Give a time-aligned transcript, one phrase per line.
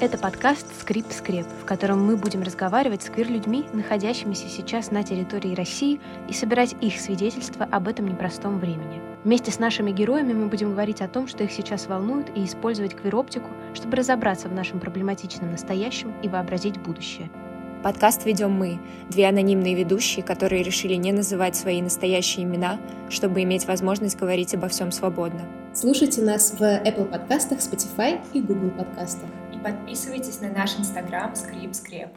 [0.00, 5.54] Это подкаст «Скрип Скреп», в котором мы будем разговаривать с квир-людьми, находящимися сейчас на территории
[5.54, 9.02] России, и собирать их свидетельства об этом непростом времени.
[9.24, 12.94] Вместе с нашими героями мы будем говорить о том, что их сейчас волнует, и использовать
[12.94, 17.30] квир-оптику, чтобы разобраться в нашем проблематичном настоящем и вообразить будущее.
[17.82, 18.78] Подкаст ведем мы,
[19.10, 24.68] две анонимные ведущие, которые решили не называть свои настоящие имена, чтобы иметь возможность говорить обо
[24.68, 25.42] всем свободно.
[25.74, 29.28] Слушайте нас в Apple подкастах, Spotify и Google подкастах.
[29.62, 32.08] Подписывайтесь на наш инстаграм Скрип Скреп.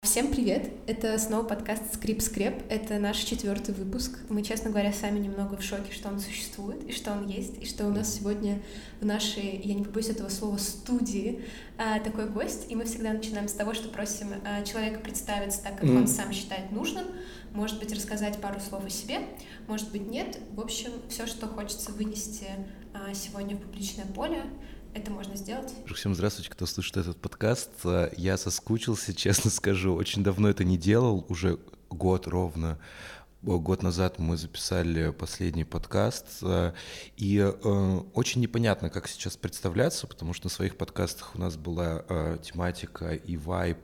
[0.00, 0.70] Всем привет!
[0.86, 2.62] Это снова подкаст Скрип Скреп.
[2.70, 4.18] Это наш четвертый выпуск.
[4.30, 7.66] Мы, честно говоря, сами немного в шоке, что он существует, и что он есть, и
[7.66, 8.62] что у нас сегодня
[9.02, 11.44] в нашей, я не побоюсь этого слова, студии
[11.76, 12.70] а, такой гость.
[12.70, 15.98] И мы всегда начинаем с того, что просим а, человека представиться так, как mm.
[15.98, 17.04] он сам считает нужным.
[17.52, 19.18] Может быть, рассказать пару слов о себе,
[19.66, 20.38] может быть, нет.
[20.52, 22.46] В общем, все, что хочется вынести
[22.94, 24.42] а, сегодня в публичное поле,
[24.94, 25.72] это можно сделать.
[25.94, 27.70] Всем здравствуйте, кто слышит этот подкаст.
[28.16, 29.94] Я соскучился, честно скажу.
[29.94, 31.58] Очень давно это не делал, уже
[31.90, 32.78] год ровно.
[33.42, 36.42] Год назад мы записали последний подкаст,
[37.16, 42.04] и э, очень непонятно, как сейчас представляться, потому что на своих подкастах у нас была
[42.08, 43.78] э, тематика и вайб,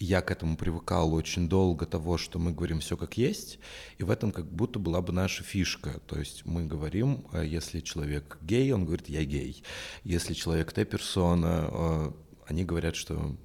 [0.00, 3.58] я к этому привыкал очень долго того, что мы говорим все как есть,
[3.98, 6.00] и в этом как будто была бы наша фишка.
[6.06, 9.62] То есть мы говорим, э, если человек гей, он говорит «я гей».
[10.04, 12.12] Если человек Т-персона, э,
[12.46, 13.36] они говорят, что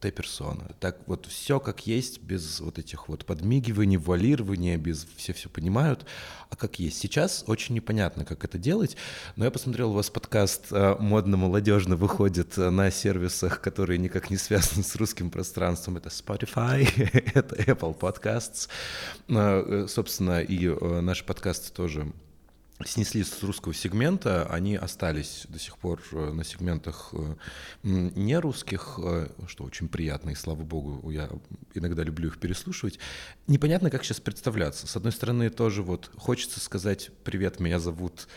[0.00, 0.70] Т-персона.
[0.80, 6.06] Так вот все как есть, без вот этих вот подмигиваний, вуалирования, без все все понимают,
[6.50, 6.98] а как есть.
[6.98, 8.96] Сейчас очень непонятно, как это делать,
[9.36, 14.36] но я посмотрел, у вас подкаст э, модно-молодежно выходит э, на сервисах, которые никак не
[14.36, 15.96] связаны с русским пространством.
[15.96, 16.88] Это Spotify,
[17.34, 18.68] это Apple Podcasts.
[19.28, 20.68] Э, собственно, и
[21.00, 22.12] наши подкасты тоже
[22.84, 27.34] снесли с русского сегмента, они остались до сих пор э, на сегментах э,
[27.82, 31.28] не русских, э, что очень приятно, и слава богу, я
[31.74, 32.98] иногда люблю их переслушивать.
[33.46, 34.86] Непонятно, как сейчас представляться.
[34.86, 38.28] С одной стороны, тоже вот хочется сказать «Привет, меня зовут...»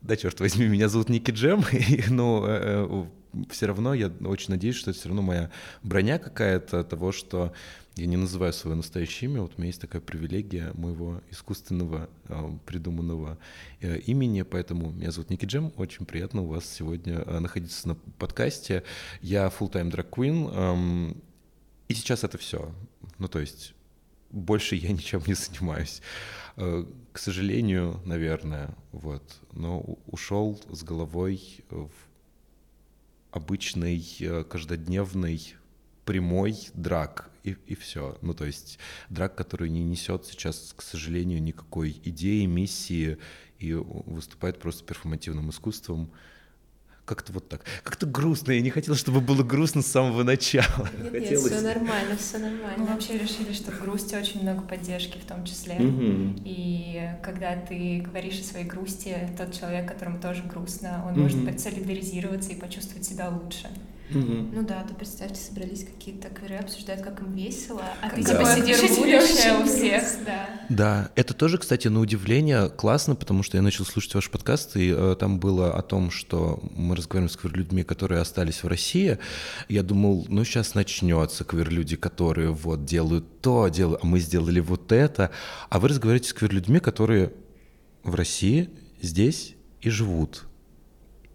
[0.00, 1.62] Да, черт возьми, меня зовут Ники Джем,
[2.08, 3.10] но
[3.50, 5.50] все равно я очень надеюсь, что это все равно моя
[5.82, 7.52] броня какая-то того, что
[7.96, 12.50] я не называю свое настоящее имя, вот у меня есть такая привилегия моего искусственного э,
[12.64, 13.38] придуманного
[13.80, 17.94] э, имени, поэтому меня зовут Ники Джем, очень приятно у вас сегодня э, находиться на
[18.18, 18.84] подкасте.
[19.20, 21.16] Я full-time drag queen,
[21.88, 22.72] и сейчас это все.
[23.18, 23.74] Ну, то есть
[24.30, 26.00] больше я ничем не занимаюсь.
[26.56, 29.40] Э, к сожалению, наверное, вот.
[29.52, 31.90] Но ушел с головой в
[33.32, 35.54] обычный, каждодневный
[36.04, 38.18] прямой драк, и, и все.
[38.22, 38.78] Ну, то есть
[39.08, 43.18] драк, который не несет сейчас, к сожалению, никакой идеи, миссии
[43.58, 46.10] и выступает просто перформативным искусством,
[47.10, 47.64] как-то вот так.
[47.82, 48.52] Как-то грустно.
[48.52, 50.88] Я не хотела, чтобы было грустно с самого начала.
[51.02, 51.50] Нет, Хотелось...
[51.50, 52.76] нет, все нормально, все нормально.
[52.78, 55.74] Мы вообще решили, что в грусти очень много поддержки в том числе.
[55.74, 56.42] Угу.
[56.44, 61.22] И когда ты говоришь о своей грусти, тот человек, которому тоже грустно, он угу.
[61.22, 63.68] может солидаризироваться и почувствовать себя лучше.
[64.14, 64.50] Угу.
[64.52, 68.30] Ну да, то представьте, собрались какие-то квиры, обсуждают, как им весело, а ты да.
[68.30, 70.02] типа сидишь будущее у всех.
[70.26, 70.48] Да.
[70.68, 74.92] да, это тоже, кстати, на удивление классно, потому что я начал слушать ваш подкаст, и
[74.96, 79.18] э, там было о том, что мы разговариваем с квир-людьми, которые остались в России.
[79.68, 84.90] Я думал, ну сейчас начнется квир-люди, которые вот делают то, делают, а мы сделали вот
[84.90, 85.30] это.
[85.68, 87.32] А вы разговариваете с квир-людьми, которые
[88.02, 88.70] в России,
[89.00, 90.46] здесь и живут.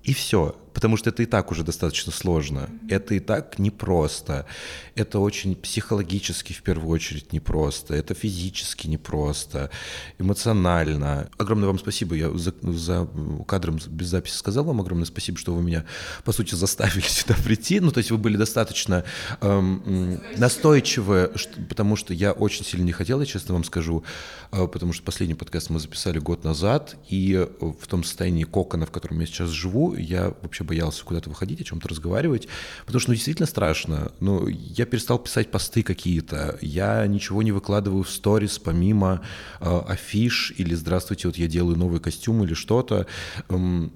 [0.03, 2.69] И все потому что это и так уже достаточно сложно.
[2.89, 4.45] Это и так непросто.
[4.93, 7.95] Это очень психологически в первую очередь непросто.
[7.95, 9.71] Это физически непросто,
[10.19, 11.29] эмоционально.
[11.37, 12.15] Огромное вам спасибо.
[12.15, 13.07] Я за, за
[13.47, 15.85] кадром без записи сказал вам огромное спасибо, что вы меня,
[16.25, 17.79] по сути, заставили сюда прийти.
[17.79, 19.05] Ну, то есть вы были достаточно
[19.39, 24.03] эм, настойчивы, что, потому что я очень сильно не хотел, я честно вам скажу,
[24.51, 28.91] э, потому что последний подкаст мы записали год назад, и в том состоянии кокона, в
[28.91, 32.47] котором я сейчас живу, я вообще боялся куда-то выходить, о чем-то разговаривать,
[32.85, 34.11] потому что ну, действительно страшно.
[34.19, 39.21] Ну, я перестал писать посты какие-то, я ничего не выкладываю в сторис помимо
[39.59, 43.07] э, афиш или «Здравствуйте, вот я делаю новый костюм» или что-то,
[43.49, 43.91] эм,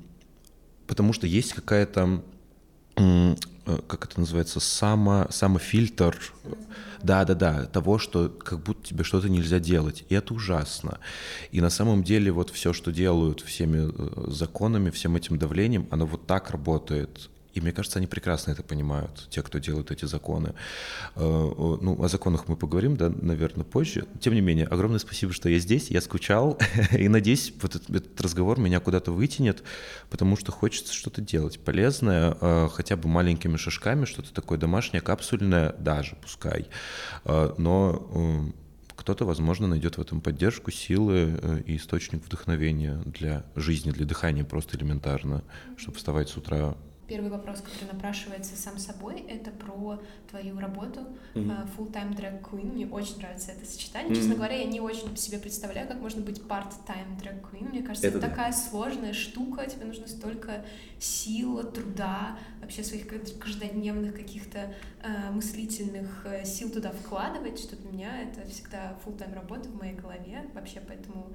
[0.88, 2.24] потому что есть какая-то
[3.88, 6.18] как это называется, само, самофильтр,
[7.04, 10.04] да-да-да, того, что как будто тебе что-то нельзя делать.
[10.10, 11.00] И это ужасно.
[11.52, 16.06] И на самом деле вот все, что делают всеми э, законами, всем этим давлением, оно
[16.06, 17.30] вот так работает.
[17.54, 20.54] И мне кажется, они прекрасно это понимают, те, кто делают эти законы.
[21.16, 21.20] Э,
[21.82, 24.06] ну, о законах мы поговорим, да, наверное, позже.
[24.20, 26.60] Тем не менее, огромное спасибо, что я здесь, я скучал,
[26.92, 29.64] и надеюсь, вот этот, этот разговор меня куда-то вытянет,
[30.10, 35.74] потому что хочется что-то делать полезное, э, хотя бы маленькими шажками, что-то такое домашнее, капсульное,
[35.80, 36.68] даже пускай.
[37.26, 38.54] Э, но
[38.96, 44.78] кто-то, возможно, найдет в этом поддержку, силы и источник вдохновения для жизни, для дыхания просто
[44.78, 45.42] элементарно,
[45.78, 46.76] чтобы вставать с утра
[47.10, 51.70] Первый вопрос, который напрашивается сам собой, это про твою работу mm-hmm.
[51.76, 52.72] full-time drag queen.
[52.72, 54.12] Мне очень нравится это сочетание.
[54.12, 54.16] Mm-hmm.
[54.16, 57.70] Честно говоря, я не очень себе представляю, как можно быть part-time drag queen.
[57.70, 58.32] Мне кажется, это, это да.
[58.32, 59.66] такая сложная штука.
[59.66, 60.64] Тебе нужно столько
[61.00, 63.08] сил, труда, вообще своих
[63.40, 64.72] каждодневных каких-то
[65.02, 69.96] э, мыслительных э, сил туда вкладывать, что для меня это всегда full-time работа в моей
[69.96, 70.46] голове.
[70.54, 71.34] Вообще, поэтому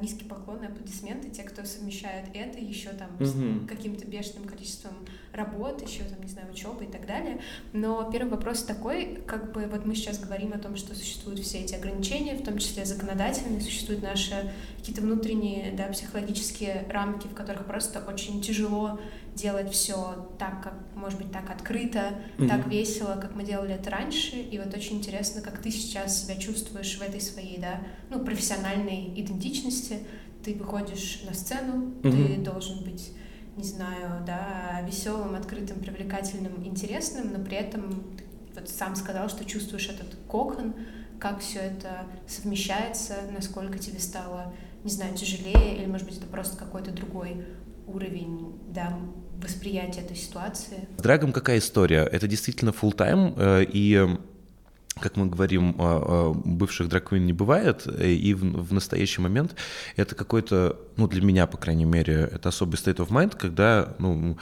[0.00, 3.64] низкий поклон и аплодисменты те, кто совмещает это еще там mm-hmm.
[3.64, 4.94] с каким-то бешеным количеством
[5.32, 7.40] работ, еще там, не знаю, учебы и так далее.
[7.72, 11.58] Но первый вопрос такой, как бы вот мы сейчас говорим о том, что существуют все
[11.58, 17.66] эти ограничения, в том числе законодательные, существуют наши какие-то внутренние, да, психологические рамки, в которых
[17.66, 19.00] просто очень тяжело
[19.34, 22.48] делать все так, как, может быть, так открыто, mm-hmm.
[22.48, 24.36] так весело, как мы делали это раньше.
[24.36, 29.12] И вот очень интересно, как ты сейчас себя чувствуешь в этой своей, да, ну, профессиональной
[29.16, 30.00] идентичности.
[30.44, 32.36] Ты выходишь на сцену, mm-hmm.
[32.36, 33.12] ты должен быть
[33.56, 38.02] не знаю, да, веселым, открытым, привлекательным, интересным, но при этом
[38.54, 40.74] вот сам сказал, что чувствуешь этот кокон,
[41.20, 44.52] как все это совмещается, насколько тебе стало,
[44.82, 47.46] не знаю, тяжелее, или, может быть, это просто какой-то другой
[47.86, 48.98] уровень, да,
[49.42, 50.88] восприятия этой ситуации.
[50.98, 52.02] С Драгом какая история?
[52.10, 54.16] Это действительно full тайм э, и
[55.00, 59.56] как мы говорим, а, бывших драквин не бывает, и в настоящий момент
[59.96, 64.38] это какой-то, ну, для меня, по крайней мере, это особый state of mind, когда, ну,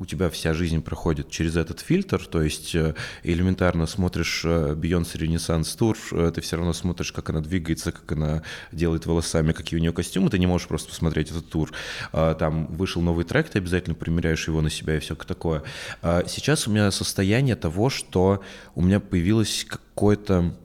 [0.00, 5.78] у тебя вся жизнь проходит через этот фильтр, то есть э, элементарно смотришь Beyoncé Renaissance
[5.78, 8.42] Tour, ты все равно смотришь, как она двигается, как она
[8.72, 11.72] делает волосами, какие у нее костюмы, ты не можешь просто посмотреть этот тур.
[12.12, 15.62] А, там вышел новый трек, ты обязательно примеряешь его на себя и все такое.
[16.02, 18.42] А, сейчас у меня состояние того, что
[18.74, 20.56] у меня появилось какое-то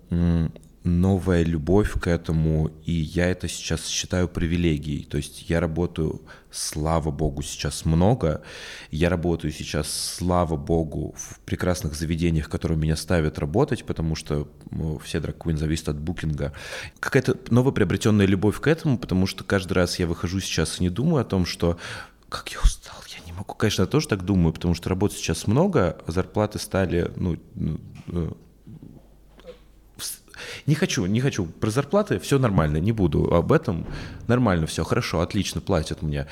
[0.86, 5.04] новая любовь к этому, и я это сейчас считаю привилегией.
[5.04, 6.22] То есть я работаю,
[6.52, 8.44] слава богу, сейчас много.
[8.92, 14.48] Я работаю сейчас, слава богу, в прекрасных заведениях, которые меня ставят работать, потому что
[15.04, 16.54] все драг зависят от букинга.
[17.00, 21.22] Какая-то новоприобретенная любовь к этому, потому что каждый раз я выхожу сейчас и не думаю
[21.22, 21.80] о том, что
[22.30, 23.56] как я устал, я не могу.
[23.56, 28.32] Конечно, я тоже так думаю, потому что работы сейчас много, зарплаты стали, ну, ну э,
[30.66, 31.46] не хочу, не хочу.
[31.46, 33.86] Про зарплаты все нормально, не буду об этом.
[34.28, 36.28] Нормально все, хорошо, отлично, платят мне.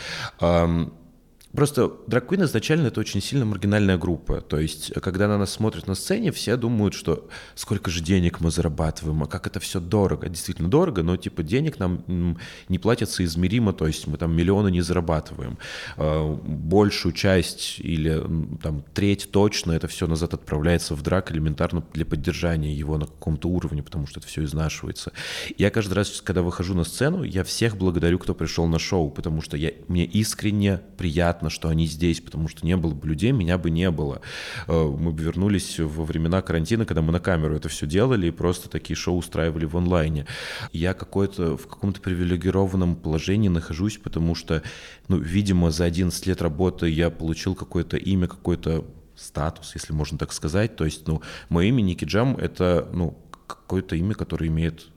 [1.55, 4.41] Просто Queen изначально это очень сильно маргинальная группа.
[4.41, 8.49] То есть, когда на нас смотрят на сцене, все думают, что сколько же денег мы
[8.49, 10.29] зарабатываем, а как это все дорого.
[10.29, 12.37] Действительно дорого, но типа денег нам
[12.69, 15.59] не платятся измеримо, то есть мы там миллионы не зарабатываем.
[15.97, 18.19] А, большую часть или
[18.61, 23.47] там треть точно это все назад отправляется в драк элементарно для поддержания его на каком-то
[23.47, 25.11] уровне, потому что это все изнашивается.
[25.57, 29.41] Я каждый раз, когда выхожу на сцену, я всех благодарю, кто пришел на шоу, потому
[29.41, 33.31] что я, мне искренне приятно приятно, что они здесь, потому что не было бы людей,
[33.31, 34.21] меня бы не было.
[34.67, 38.31] Э, мы бы вернулись во времена карантина, когда мы на камеру это все делали и
[38.31, 40.25] просто такие шоу устраивали в онлайне.
[40.71, 44.61] Я какой-то в каком-то привилегированном положении нахожусь, потому что,
[45.09, 48.85] ну, видимо, за 11 лет работы я получил какое-то имя, какой-то
[49.15, 50.75] статус, если можно так сказать.
[50.75, 54.92] То есть, ну, мое имя Ники Джам— это, ну, какое-то имя, которое имеет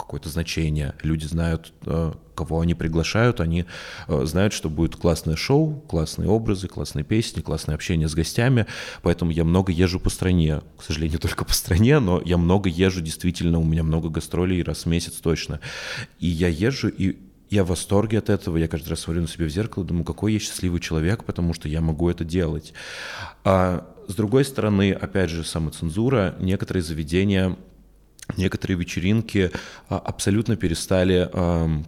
[0.00, 0.94] какое-то значение.
[1.02, 3.66] Люди знают, э, кого они приглашают, они
[4.08, 8.66] э, знают, что будет классное шоу, классные образы, классные песни, классное общение с гостями.
[9.02, 10.60] Поэтому я много езжу по стране.
[10.78, 14.84] К сожалению, только по стране, но я много езжу, действительно, у меня много гастролей раз
[14.84, 15.60] в месяц точно.
[16.18, 17.18] И я езжу, и
[17.50, 20.32] я в восторге от этого, я каждый раз смотрю на себя в зеркало, думаю, какой
[20.32, 22.72] я счастливый человек, потому что я могу это делать.
[23.42, 27.56] А с другой стороны, опять же, самоцензура, некоторые заведения
[28.36, 29.50] некоторые вечеринки
[29.88, 31.30] а, абсолютно перестали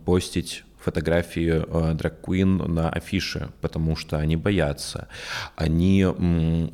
[0.04, 5.08] постить фотографии э, драг-квин на афише, потому что они боятся.
[5.56, 6.04] Они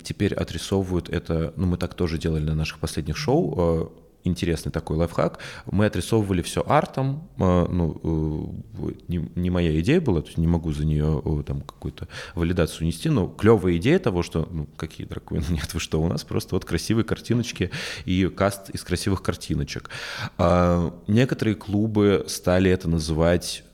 [0.03, 4.97] теперь отрисовывают это, ну мы так тоже делали на наших последних шоу, э, интересный такой
[4.97, 5.39] лайфхак.
[5.71, 10.47] Мы отрисовывали все артом, э, ну, э, не, не моя идея была, то есть не
[10.47, 15.07] могу за нее э, там какую-то валидацию нести, но клевая идея того, что, ну, какие
[15.07, 17.71] драконы, нет, вы что, у нас просто вот красивые картиночки
[18.05, 19.91] и каст из красивых картиночек.
[20.37, 23.65] А, некоторые клубы стали это называть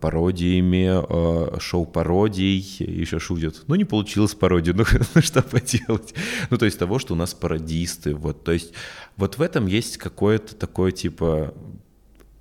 [0.00, 3.62] пародиями, шоу-пародий, еще шутят.
[3.68, 6.14] Ну, не получилось пародию, ну, ну что поделать.
[6.50, 8.72] Ну, то есть того, что у нас пародисты, вот, то есть
[9.16, 11.54] вот в этом есть какое-то такое типа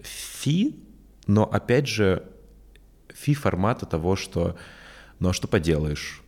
[0.01, 0.75] фи,
[1.28, 2.24] но опять же
[3.13, 4.58] фи формата того, что
[5.20, 6.21] ну а что поделаешь?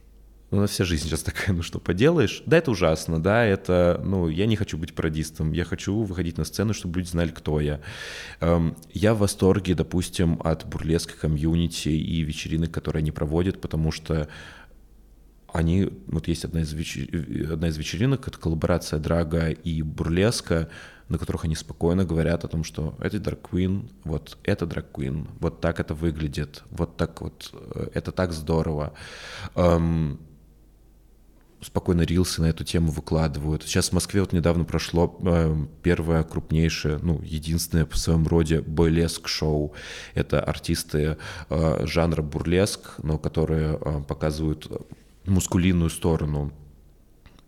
[0.53, 2.43] Ну, у нас вся жизнь сейчас такая, ну что поделаешь?
[2.45, 6.43] Да, это ужасно, да, это, ну, я не хочу быть пародистом, я хочу выходить на
[6.43, 7.81] сцену, чтобы люди знали, кто я.
[8.39, 14.27] Эм, я в восторге, допустим, от бурлеска комьюнити и вечеринок, которые они проводят, потому что
[15.51, 20.69] они, вот есть одна из, вечер, одна из вечеринок, это коллаборация Драга и Бурлеска,
[21.09, 25.79] на которых они спокойно говорят о том, что это Queen, вот это Queen, вот так
[25.79, 28.93] это выглядит, вот так вот, э, это так здорово.
[29.55, 30.19] Эм,
[31.63, 33.63] спокойно рилсы на эту тему выкладывают.
[33.63, 39.73] Сейчас в Москве вот недавно прошло э, первое крупнейшее, ну, единственное в своем роде бурлеск-шоу.
[40.13, 41.17] Это артисты
[41.49, 44.67] э, жанра бурлеск, но которые э, показывают
[45.25, 46.51] мускулинную сторону.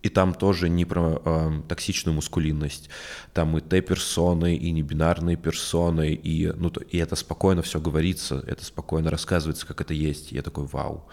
[0.02, 2.90] И там тоже не про э, токсичную мускулинность.
[3.34, 8.64] Там и Т-персоны, и небинарные персоны, и, ну, то, и это спокойно все говорится, это
[8.64, 10.30] спокойно рассказывается, как это есть.
[10.30, 11.08] Я такой, вау.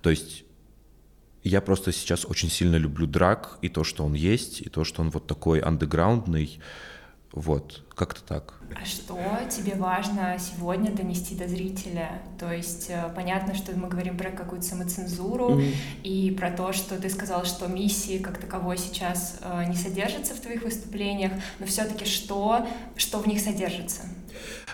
[0.00, 0.45] То есть
[1.48, 5.02] я просто сейчас очень сильно люблю драк, и то, что он есть, и то, что
[5.02, 6.60] он вот такой андеграундный,
[7.32, 8.54] вот, как-то так.
[8.74, 9.18] А что
[9.50, 12.22] тебе важно сегодня донести до зрителя?
[12.38, 15.74] То есть э, понятно, что мы говорим про какую-то самоцензуру mm-hmm.
[16.02, 20.40] и про то, что ты сказал, что миссии как таковой сейчас э, не содержатся в
[20.40, 24.02] твоих выступлениях, но все-таки что, что в них содержится?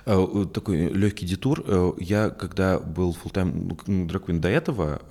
[0.06, 1.96] Э, такой легкий детур.
[1.98, 5.02] Я, когда был full-time драквин до этого,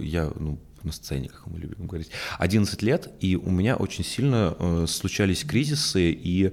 [0.00, 4.56] я ну, на сцене, как мы любим говорить, 11 лет, и у меня очень сильно
[4.58, 6.52] э, случались кризисы, и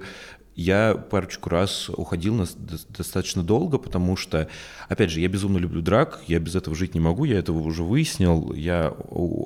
[0.58, 2.44] я парочку раз уходил на
[2.88, 4.48] достаточно долго, потому что,
[4.88, 7.84] опять же, я безумно люблю драк, я без этого жить не могу, я этого уже
[7.84, 8.52] выяснил.
[8.52, 8.92] Я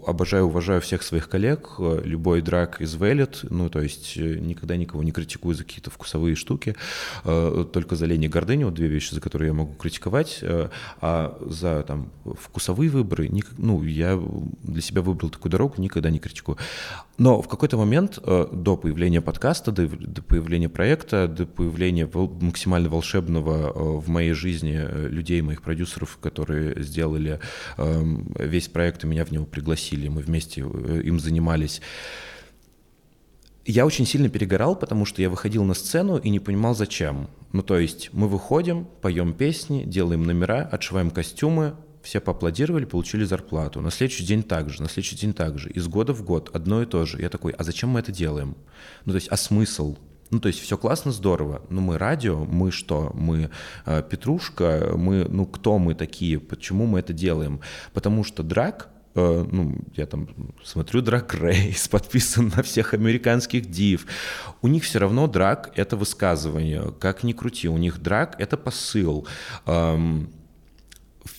[0.06, 5.02] обожаю, уважаю всех своих коллег, любой драк из Valid, ну, то есть э, никогда никого
[5.02, 6.76] не критикую за какие-то вкусовые штуки,
[7.24, 10.70] э, только за лень и гордыню, две вещи, за которые я могу критиковать, э,
[11.02, 14.18] а за там вкусовые выборы, ну, я
[14.62, 16.56] для себя выбрал такую дорогу, никогда не критикую.
[17.18, 22.08] Но в какой-то момент до появления подкаста, до появления проекта, проекта, до появления
[22.40, 27.40] максимально волшебного э, в моей жизни э, людей, моих продюсеров, которые сделали
[27.76, 31.80] эм, весь проект и меня в него пригласили, мы вместе э, им занимались.
[33.64, 37.28] Я очень сильно перегорал, потому что я выходил на сцену и не понимал, зачем.
[37.52, 43.80] Ну, то есть мы выходим, поем песни, делаем номера, отшиваем костюмы, все поаплодировали, получили зарплату.
[43.80, 45.70] На следующий день также, на следующий день также.
[45.70, 47.20] Из года в год одно и то же.
[47.20, 48.56] Я такой, а зачем мы это делаем?
[49.04, 49.96] Ну, то есть, а смысл?
[50.32, 51.60] Ну, то есть все классно, здорово.
[51.68, 53.10] Но мы радио, мы что?
[53.12, 53.50] Мы
[53.84, 56.40] э, Петрушка, мы, ну, кто мы такие?
[56.40, 57.60] Почему мы это делаем?
[57.92, 60.30] Потому что драк, э, ну, я там
[60.64, 64.06] смотрю Драк Рейс, подписан на всех американских див.
[64.62, 66.94] У них все равно драк— это высказывание.
[66.98, 69.26] Как ни крути, у них драк— это посыл.
[69.66, 70.30] Эм,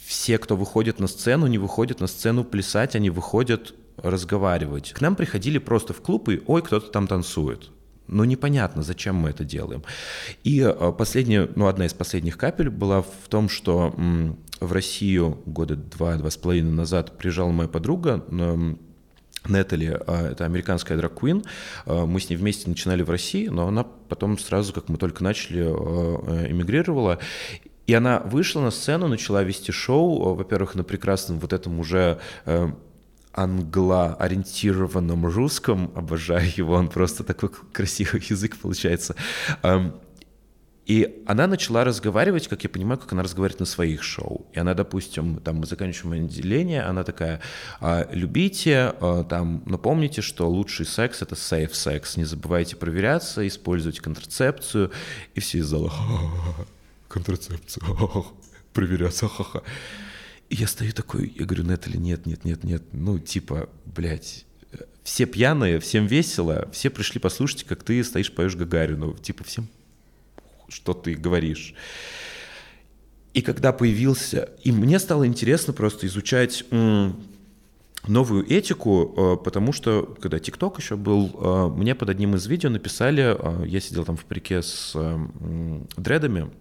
[0.06, 4.94] все, кто выходит на сцену, не выходят на сцену плясать, они выходят разговаривать.
[4.94, 7.72] К нам приходили просто в клуб и «Ой, кто-то там танцует».
[8.08, 9.84] Но непонятно, зачем мы это делаем.
[10.44, 13.96] И э, последняя, ну, одна из последних капель была в том, что
[14.60, 18.26] в Россию года два-два с половиной назад приезжала моя подруга,
[19.46, 21.44] Нетали, э, это американская драг-квин.
[21.86, 25.24] Э, мы с ней вместе начинали в России, но она потом сразу, как мы только
[25.24, 25.64] начали,
[26.50, 27.20] эмигрировала.
[27.86, 32.20] И она вышла на сцену, начала вести шоу, во-первых, на прекрасном вот этом уже
[33.34, 39.16] англо-ориентированном русском, обожаю его, он просто такой красивый язык получается.
[40.86, 44.46] И она начала разговаривать, как я понимаю, как она разговаривает на своих шоу.
[44.52, 47.40] И она, допустим, там мы заканчиваем отделение, она такая,
[47.80, 54.02] «А, любите, а, там, напомните, что лучший секс— это safe секс, не забывайте проверяться, используйте
[54.02, 54.92] контрацепцию.
[55.36, 55.94] И все из зала,
[57.08, 57.86] контрацепцию,
[58.74, 59.62] проверяться, ха-ха.
[60.54, 64.46] Я стою такой, я говорю, Нетали, нет, нет, нет, нет, ну, типа, блядь,
[65.04, 69.68] все пьяные, всем весело, все пришли послушать, как ты стоишь, поешь Гагарину, типа, всем,
[70.70, 71.74] что ты говоришь.
[73.34, 76.64] И когда появился, и мне стало интересно просто изучать
[78.08, 82.70] новую этику, э, потому что, когда ТикТок еще был, э, мне под одним из видео
[82.70, 84.96] написали, э, я сидел там в парике с
[85.98, 86.52] дредами,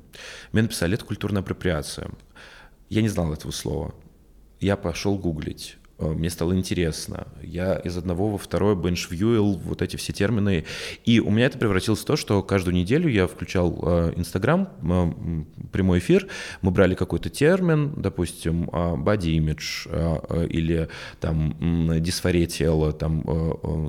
[0.53, 2.11] мне написали, это культурная апроприация.
[2.93, 3.95] Я не знал этого слова.
[4.61, 5.79] Я пошел гуглить.
[6.03, 7.29] Э, мне стало интересно.
[7.43, 10.65] Я из одного во второе бенчвьюил вот эти все термины.
[11.05, 15.45] И у меня это превратилось в то, что каждую неделю я включал э, Инстаграм, э,
[15.71, 16.27] прямой эфир,
[16.61, 20.89] мы брали какой-то термин, допустим, body image или
[21.21, 23.23] там дисфория тела, там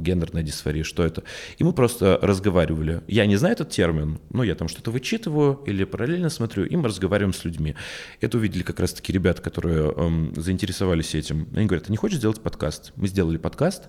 [0.02, 1.24] гендерная дисфория, что это.
[1.58, 3.02] И мы просто разговаривали.
[3.08, 6.88] Я не знаю этот термин, но я там что-то вычитываю или параллельно смотрю, и мы
[6.88, 7.76] разговариваем с людьми.
[8.22, 11.48] Это увидели как раз-таки ребята, которые эм, заинтересовались этим.
[11.56, 12.92] Они говорят, не хочешь сделать подкаст?
[12.98, 13.84] Мы сделали подкаст,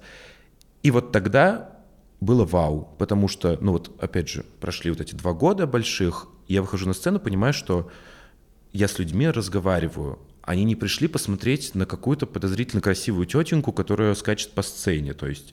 [0.85, 1.81] и вот тогда
[2.21, 6.63] было вау, потому что, ну вот, опять же, прошли вот эти два года больших, я
[6.63, 7.91] выхожу на сцену, понимаю, что
[8.73, 14.53] я с людьми разговариваю, они не пришли посмотреть на какую-то подозрительно красивую тетеньку, которая скачет
[14.53, 15.53] по сцене, то есть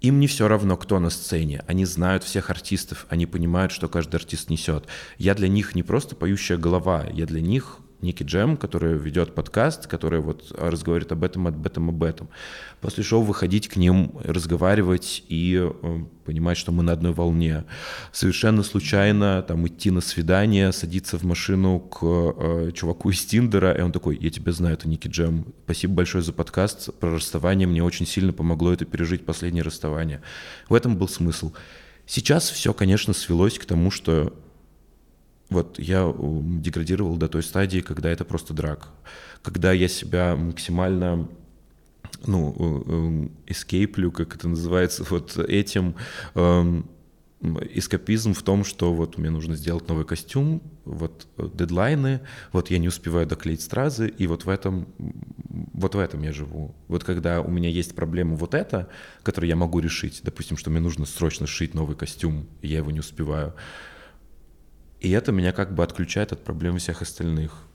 [0.00, 1.64] им не все равно, кто на сцене.
[1.66, 4.84] Они знают всех артистов, они понимают, что каждый артист несет.
[5.18, 9.86] Я для них не просто поющая голова, я для них Ники Джем, которая ведет подкаст,
[9.86, 12.28] которая вот разговаривает об этом, об этом, об этом.
[12.80, 17.64] После шоу выходить к ним, разговаривать и э, понимать, что мы на одной волне.
[18.12, 23.80] Совершенно случайно там идти на свидание, садиться в машину к э, чуваку из Тиндера, и
[23.80, 25.46] он такой, я тебя знаю, это Ники Джем.
[25.64, 30.20] Спасибо большое за подкаст про расставание, мне очень сильно помогло это пережить последнее расставание.
[30.68, 31.52] В этом был смысл.
[32.06, 34.32] Сейчас все, конечно, свелось к тому, что
[35.50, 38.88] вот я деградировал до той стадии, когда это просто драк.
[39.42, 41.28] Когда я себя максимально
[42.26, 45.94] ну, эскейплю, как это называется, вот этим
[46.34, 46.88] эм,
[47.40, 52.20] эскапизм в том, что вот мне нужно сделать новый костюм, вот дедлайны,
[52.52, 54.88] вот я не успеваю доклеить стразы, и вот в этом,
[55.74, 56.74] вот в этом я живу.
[56.88, 58.88] Вот когда у меня есть проблема вот эта,
[59.22, 62.90] которую я могу решить, допустим, что мне нужно срочно сшить новый костюм, и я его
[62.90, 63.54] не успеваю,
[65.00, 67.66] и это меня как бы отключает от проблем всех остальных.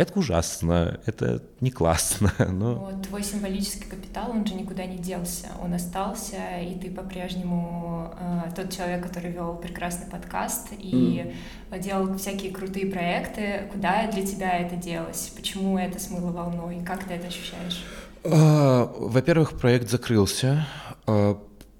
[0.00, 2.74] Это ужасно, это не классно, но...
[2.76, 8.50] Вот, твой символический капитал, он же никуда не делся, он остался, и ты по-прежнему э,
[8.56, 11.34] тот человек, который вел прекрасный подкаст и
[11.70, 11.78] mm.
[11.80, 13.68] делал всякие крутые проекты.
[13.70, 15.32] Куда для тебя это делось?
[15.36, 16.82] Почему это смыло волной?
[16.82, 17.84] Как ты это ощущаешь?
[18.22, 20.66] Uh, во-первых, проект закрылся.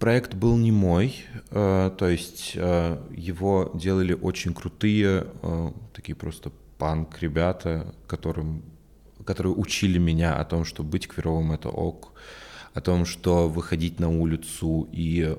[0.01, 1.15] Проект был не мой,
[1.51, 8.63] э, то есть э, его делали очень крутые, э, такие просто панк ребята, которым,
[9.27, 12.15] которые учили меня о том, что быть квировым— это ок,
[12.73, 15.37] о том, что выходить на улицу и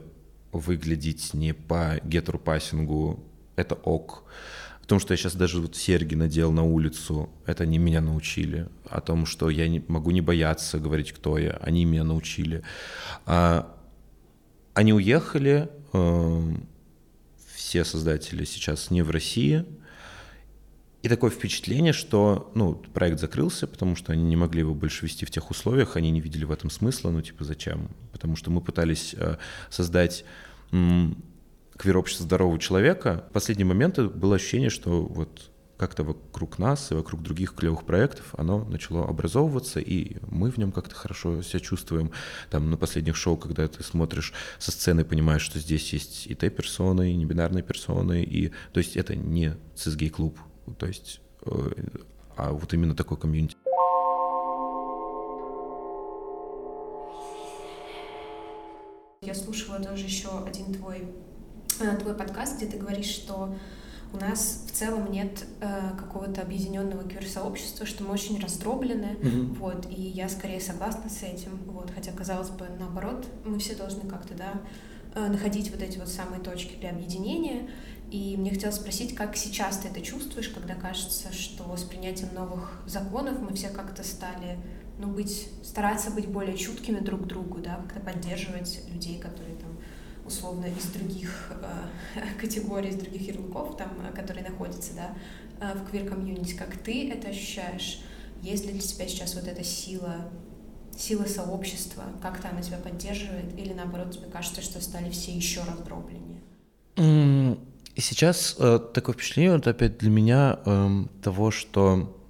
[0.52, 3.20] выглядеть не по гетеропассингу—
[3.56, 4.26] это ок,
[4.84, 8.68] о том, что я сейчас даже вот серьги надел на улицу, это они меня научили,
[8.88, 12.62] о том, что я не, могу не бояться говорить, кто я, они меня научили.
[13.26, 13.76] А
[14.74, 16.68] они уехали, эм,
[17.56, 19.66] все создатели сейчас не в России,
[21.04, 25.26] и такое впечатление, что ну, проект закрылся, потому что они не могли его больше вести
[25.26, 27.90] в тех условиях, они не видели в этом смысла, ну типа зачем?
[28.12, 29.38] Потому что мы пытались э,
[29.70, 30.24] создать
[31.78, 33.26] квир-общество здорового человека.
[33.30, 35.51] В последние моменты было ощущение, что вот
[35.82, 40.72] как-то вокруг нас и вокруг других клевых проектов оно начало образовываться, и мы в нем
[40.72, 42.12] как-то хорошо себя чувствуем.
[42.52, 47.12] Там на последних шоу, когда ты смотришь со сцены, понимаешь, что здесь есть и Т-персоны,
[47.12, 50.38] и небинарные персоны, и то есть это не цисгей-клуб,
[50.78, 51.72] то есть э,
[52.38, 53.56] а вот именно такой комьюнити.
[59.24, 61.08] Я слушала тоже еще один твой,
[61.80, 63.56] э, твой подкаст, где ты говоришь, что
[64.14, 69.58] у нас в целом нет э, какого-то объединенного квир-сообщества, что мы очень раздроблены, mm-hmm.
[69.58, 74.10] вот, и я скорее согласна с этим, вот, хотя, казалось бы, наоборот, мы все должны
[74.10, 74.54] как-то, да,
[75.16, 77.70] э, находить вот эти вот самые точки для объединения,
[78.12, 82.84] и мне хотелось спросить, как сейчас ты это чувствуешь, когда кажется, что с принятием новых
[82.86, 84.60] законов мы все как-то стали,
[85.00, 89.71] ну, быть, стараться быть более чуткими друг к другу, да, как-то поддерживать людей, которые там
[90.32, 95.16] условно из других э, категорий, из других ярлыков, там, э, которые находятся да,
[95.60, 98.00] э, в квир-комьюнити, как ты это ощущаешь?
[98.42, 100.30] Есть ли для тебя сейчас вот эта сила,
[100.98, 102.04] сила сообщества?
[102.22, 103.58] Как-то она тебя поддерживает?
[103.60, 106.42] Или наоборот, тебе кажется, что стали все еще раздробленнее?
[107.96, 112.21] И сейчас э, такое впечатление, вот опять для меня э, того, что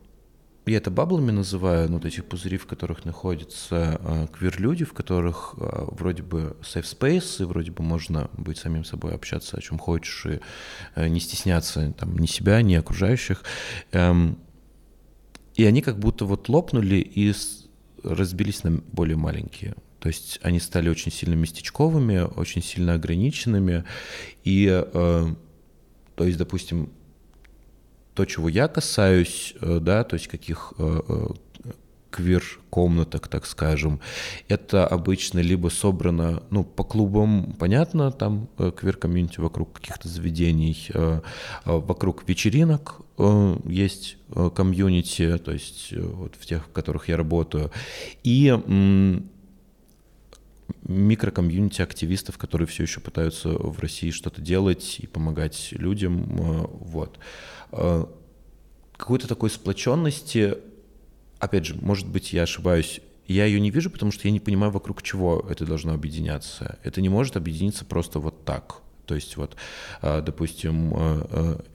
[0.66, 5.56] я это баблами называю, ну, вот эти пузыри, в которых находятся э, квир-люди, в которых
[5.58, 9.80] э, вроде бы safe space, и вроде бы можно быть самим собой, общаться о чем
[9.80, 10.40] хочешь, и
[10.96, 13.44] э, не стесняться там ни себя, ни окружающих.
[13.92, 14.38] Эм,
[15.56, 17.34] и они как будто вот лопнули и
[18.04, 19.76] разбились на более маленькие.
[20.00, 23.84] То есть они стали очень сильно местечковыми, очень сильно ограниченными.
[24.44, 25.36] И, э,
[26.16, 26.92] то есть, допустим,
[28.14, 31.28] то, чего я касаюсь, э, да, то есть каких э, э
[32.10, 34.02] квир-комнаток, так скажем,
[34.50, 40.90] это обычно либо собрано, ну, по клубам, понятно, там квир-комьюнити вокруг каких-то заведений,
[41.64, 43.00] вокруг вечеринок
[43.64, 44.18] есть
[44.54, 47.72] комьюнити, то есть вот в тех, в которых я работаю,
[48.26, 48.54] и
[50.84, 56.26] микрокомьюнити активистов, которые все еще пытаются в России что-то делать и помогать людям.
[56.40, 57.20] Э, вот.
[57.72, 58.06] Э,
[58.98, 60.58] какой-то такой сплоченности,
[61.40, 64.72] опять же, может быть, я ошибаюсь, я ее не вижу, потому что я не понимаю,
[64.72, 66.78] вокруг чего это должно объединяться.
[66.84, 68.82] Это не может объединиться просто вот так.
[69.06, 69.58] То есть вот,
[70.02, 70.94] а, допустим,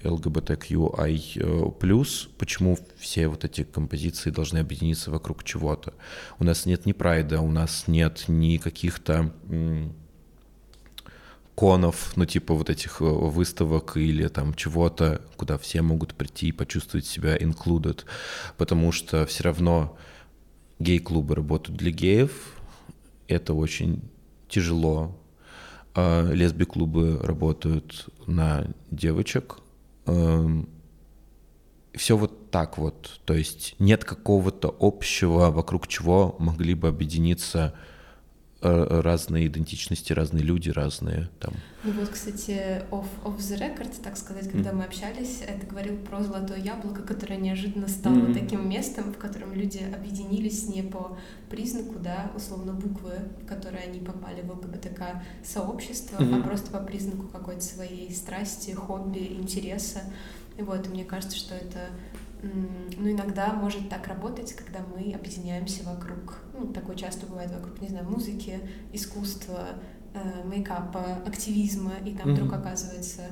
[0.02, 5.92] LGBTQI+, а, почему все вот эти композиции должны объединиться вокруг чего-то?
[6.38, 9.32] У нас нет ни прайда, у нас нет ни каких-то
[11.56, 16.52] конов, ну типа вот этих э, выставок или там чего-то, куда все могут прийти и
[16.52, 18.04] почувствовать себя included,
[18.58, 19.96] потому что все равно
[20.78, 22.32] гей-клубы работают для геев,
[23.26, 24.02] это очень
[24.48, 25.18] тяжело,
[25.94, 29.56] а, лесби-клубы работают на девочек.
[30.06, 30.68] Эм,
[31.94, 33.20] Все вот так вот.
[33.24, 37.74] То есть нет какого-то общего, вокруг чего могли бы объединиться
[38.60, 41.54] разные идентичности, разные люди, разные там.
[41.84, 44.74] Ну вот, кстати, off, off the record, так сказать, когда mm.
[44.74, 48.34] мы общались, это говорил про золотое яблоко, которое неожиданно стало mm.
[48.34, 51.16] таким местом, в котором люди объединились не по
[51.50, 56.40] признаку, да, условно буквы, в которые они попали в ЛГБТК сообщество, mm-hmm.
[56.40, 60.00] а просто по признаку какой-то своей страсти, хобби, интереса.
[60.58, 61.90] И вот, и мне кажется, что это
[62.96, 67.88] ну, иногда может так работать, когда мы объединяемся вокруг, ну, такое часто бывает вокруг, не
[67.88, 68.60] знаю, музыки,
[68.92, 69.68] искусства,
[70.14, 72.34] э, мейкапа, активизма, и там mm-hmm.
[72.34, 73.22] вдруг оказывается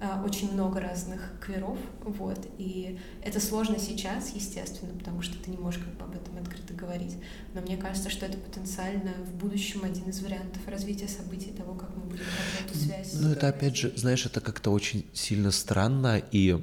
[0.00, 5.56] э, очень много разных кверов, вот, и это сложно сейчас, естественно, потому что ты не
[5.56, 7.16] можешь как бы об этом открыто говорить,
[7.54, 11.94] но мне кажется, что это потенциально в будущем один из вариантов развития событий того, как
[11.96, 12.24] мы будем
[12.66, 13.14] эту связь.
[13.14, 16.60] Ну, это опять же, знаешь, это как-то очень сильно странно, и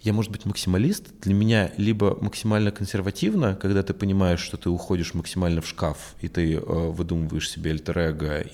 [0.00, 1.20] я, может быть, максималист.
[1.20, 6.28] Для меня либо максимально консервативно, когда ты понимаешь, что ты уходишь максимально в шкаф, и
[6.28, 7.96] ты э, выдумываешь себе альтер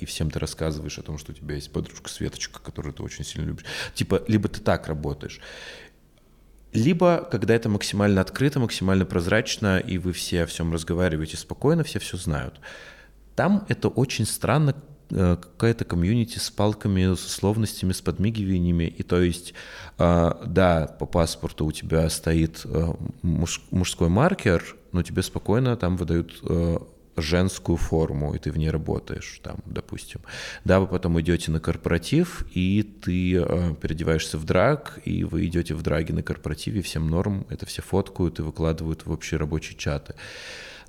[0.01, 3.25] и всем ты рассказываешь о том, что у тебя есть подружка Светочка, которую ты очень
[3.25, 3.65] сильно любишь.
[3.95, 5.41] Типа, либо ты так работаешь.
[6.73, 11.99] Либо, когда это максимально открыто, максимально прозрачно, и вы все о всем разговариваете спокойно, все
[11.99, 12.61] все знают.
[13.35, 14.75] Там это очень странно,
[15.13, 18.85] какая-то комьюнити с палками, с условностями, с подмигиваниями.
[18.85, 19.55] И то есть,
[19.99, 26.43] э, да, по паспорту у тебя стоит э, мужской маркер, но тебе спокойно там выдают
[27.17, 30.21] женскую форму, и ты в ней работаешь, там, допустим.
[30.65, 35.75] Да, вы потом идете на корпоратив, и ты э, переодеваешься в драг, и вы идете
[35.75, 40.15] в драге на корпоративе, всем норм, это все фоткают и выкладывают в общие рабочие чаты.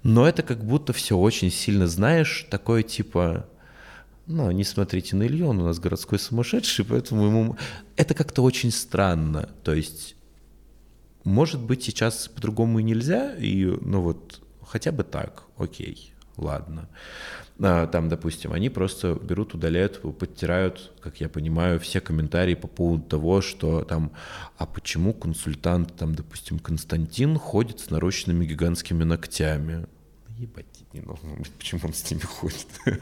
[0.04, 3.48] Но это как будто все очень сильно, знаешь, такое типа,
[4.26, 7.58] ну, не смотрите на Илью, он у нас городской сумасшедший, поэтому ему...
[7.96, 9.50] Это как-то очень странно.
[9.64, 10.16] То есть,
[11.26, 16.88] может быть, сейчас по-другому и нельзя, и, ну вот, хотя бы так, окей, ладно.
[17.60, 23.04] А, там, допустим, они просто берут, удаляют, подтирают, как я понимаю, все комментарии по поводу
[23.04, 24.14] того, что там,
[24.58, 29.86] а почему консультант, там, допустим, Константин ходит с нарощенными гигантскими ногтями?
[30.38, 32.67] Ебать не должно быть, почему он с ними ходит.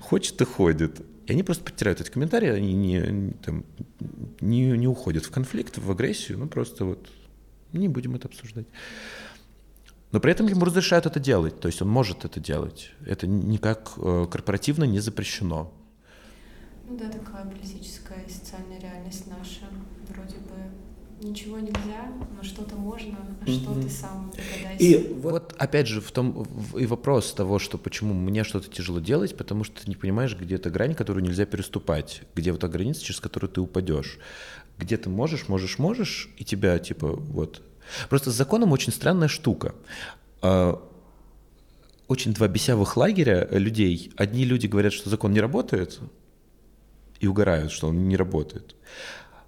[0.00, 1.00] Хочет и ходит.
[1.26, 3.64] И они просто подтирают эти комментарии, они не, там,
[4.40, 7.08] не, не уходят в конфликт, в агрессию, ну просто вот
[7.72, 8.66] не будем это обсуждать.
[10.10, 12.90] Но при этом ему разрешают это делать, то есть он может это делать.
[13.06, 15.72] Это никак э, корпоративно не запрещено.
[16.88, 19.64] Ну да, такая политическая и социальная реальность наша.
[20.08, 20.56] Вроде бы
[21.22, 23.62] ничего нельзя, но что-то можно, а mm-hmm.
[23.62, 24.84] что ты сам догадайся.
[24.84, 29.36] И вот опять же в том и вопрос того, что почему мне что-то тяжело делать,
[29.36, 33.02] потому что ты не понимаешь, где эта грань, которую нельзя переступать, где вот та граница,
[33.02, 34.18] через которую ты упадешь,
[34.78, 37.62] где ты можешь, можешь, можешь, и тебя типа вот.
[38.08, 39.74] Просто с законом очень странная штука.
[40.40, 40.82] А,
[42.08, 44.12] очень два бесявых лагеря людей.
[44.16, 46.00] Одни люди говорят, что закон не работает,
[47.20, 48.74] и угорают, что он не работает.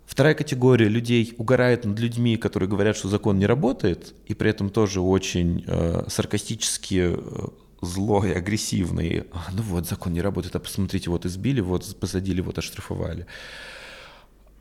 [0.06, 4.70] Вторая категория людей угорает над людьми, которые говорят, что закон не работает, и при этом
[4.70, 7.46] тоже очень э, саркастически э,
[7.80, 9.24] злой, агрессивный.
[9.52, 13.26] Ну вот, закон не работает, а посмотрите, вот избили, вот посадили, вот оштрафовали.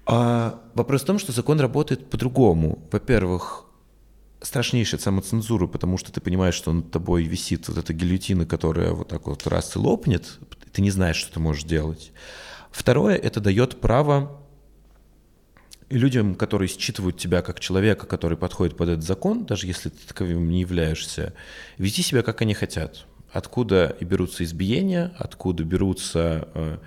[0.06, 2.80] А вопрос в том, что закон работает по-другому.
[2.92, 3.66] Во-первых,
[4.42, 9.10] страшнейшая самоцензура, потому что ты понимаешь, что над тобой висит вот эта гильотина, которая вот
[9.10, 10.40] так вот раз и лопнет,
[10.72, 12.12] ты не знаешь, что ты можешь делать.
[12.72, 14.43] Второе, это дает право
[15.98, 20.50] людям, которые считывают тебя как человека, который подходит под этот закон, даже если ты таковым
[20.50, 21.34] не являешься,
[21.78, 23.06] вести себя, как они хотят.
[23.32, 26.78] Откуда и берутся избиения, откуда берутся э,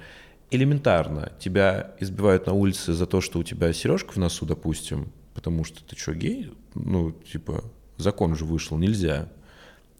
[0.50, 1.32] элементарно.
[1.40, 5.84] Тебя избивают на улице за то, что у тебя сережка в носу, допустим, потому что
[5.84, 6.52] ты что, гей?
[6.74, 7.64] Ну, типа,
[7.96, 9.28] закон же вышел, нельзя.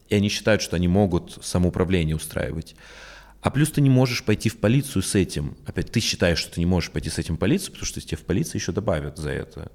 [0.09, 2.77] И они считают, что они могут самоуправление устраивать.
[3.41, 5.57] А плюс ты не можешь пойти в полицию с этим.
[5.67, 8.17] Опять ты считаешь, что ты не можешь пойти с этим в полицию, потому что тебе
[8.17, 9.71] в полиции еще добавят за это.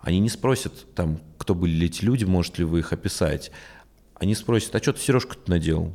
[0.00, 3.50] Они не спросят, там, кто были эти люди, может ли вы их описать.
[4.14, 5.94] Они спросят, а что ты сережку-то надел?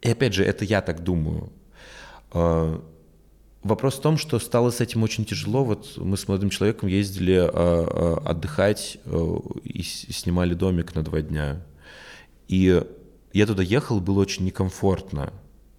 [0.00, 1.52] И опять же, это я так думаю.
[2.32, 2.82] А,
[3.62, 5.64] Вопрос в том, что стало с этим очень тяжело.
[5.64, 11.20] Вот мы с молодым человеком ездили э, э, отдыхать э, и снимали домик на два
[11.22, 11.62] дня.
[12.48, 12.82] И
[13.32, 15.32] я туда ехал, было очень некомфортно,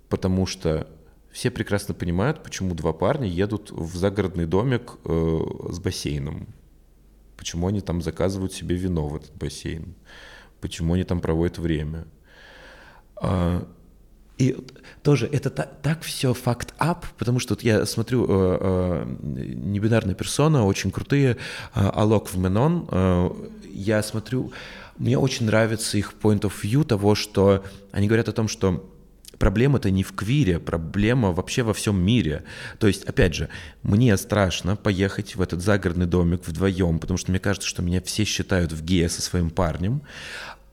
[0.10, 0.88] потому что
[1.32, 5.40] все прекрасно понимают, почему два парня едут в загородный домик э,
[5.70, 6.48] с бассейном.
[7.38, 9.96] Почему они там заказывают себе вино в этот бассейн.
[10.62, 12.06] Почему они там проводят время.
[13.16, 13.68] А,
[14.38, 14.58] и
[15.02, 20.16] тоже это так, так все факт ап, потому что вот я смотрю э, э, небинарная
[20.16, 21.38] персона, очень крутые,
[21.76, 23.30] э, Алок в Менон, э,
[23.74, 24.52] я смотрю,
[24.98, 28.90] мне очень нравится их point of view того, что они говорят о том, что
[29.38, 32.44] проблема это не в квире, проблема вообще во всем мире.
[32.80, 33.50] То есть, опять же,
[33.82, 38.24] мне страшно поехать в этот загородный домик вдвоем, потому что мне кажется, что меня все
[38.24, 40.02] считают в гея со своим парнем.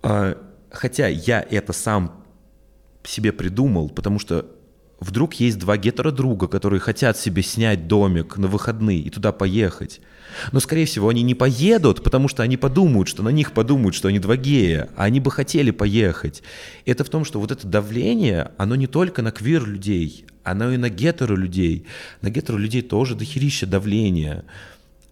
[0.02, 0.36] Э,
[0.70, 2.24] хотя я это сам
[3.02, 4.46] себе придумал, потому что
[5.00, 10.00] вдруг есть два гетеро-друга, которые хотят себе снять домик на выходные и туда поехать.
[10.52, 14.08] Но, скорее всего, они не поедут, потому что они подумают, что на них подумают, что
[14.08, 16.42] они два гея, а они бы хотели поехать.
[16.84, 20.88] Это в том, что вот это давление, оно не только на квир-людей, оно и на
[20.88, 21.86] гетеро-людей.
[22.20, 24.44] На гетеро-людей тоже дохерища давления.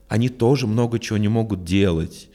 [0.09, 2.29] Они тоже много чего не могут делать.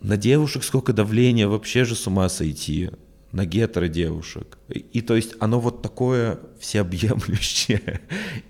[0.00, 2.90] На девушек сколько давления, вообще же с ума сойти
[3.32, 4.58] на гетеро девушек.
[4.68, 8.00] И, и то есть оно вот такое всеобъемлющее.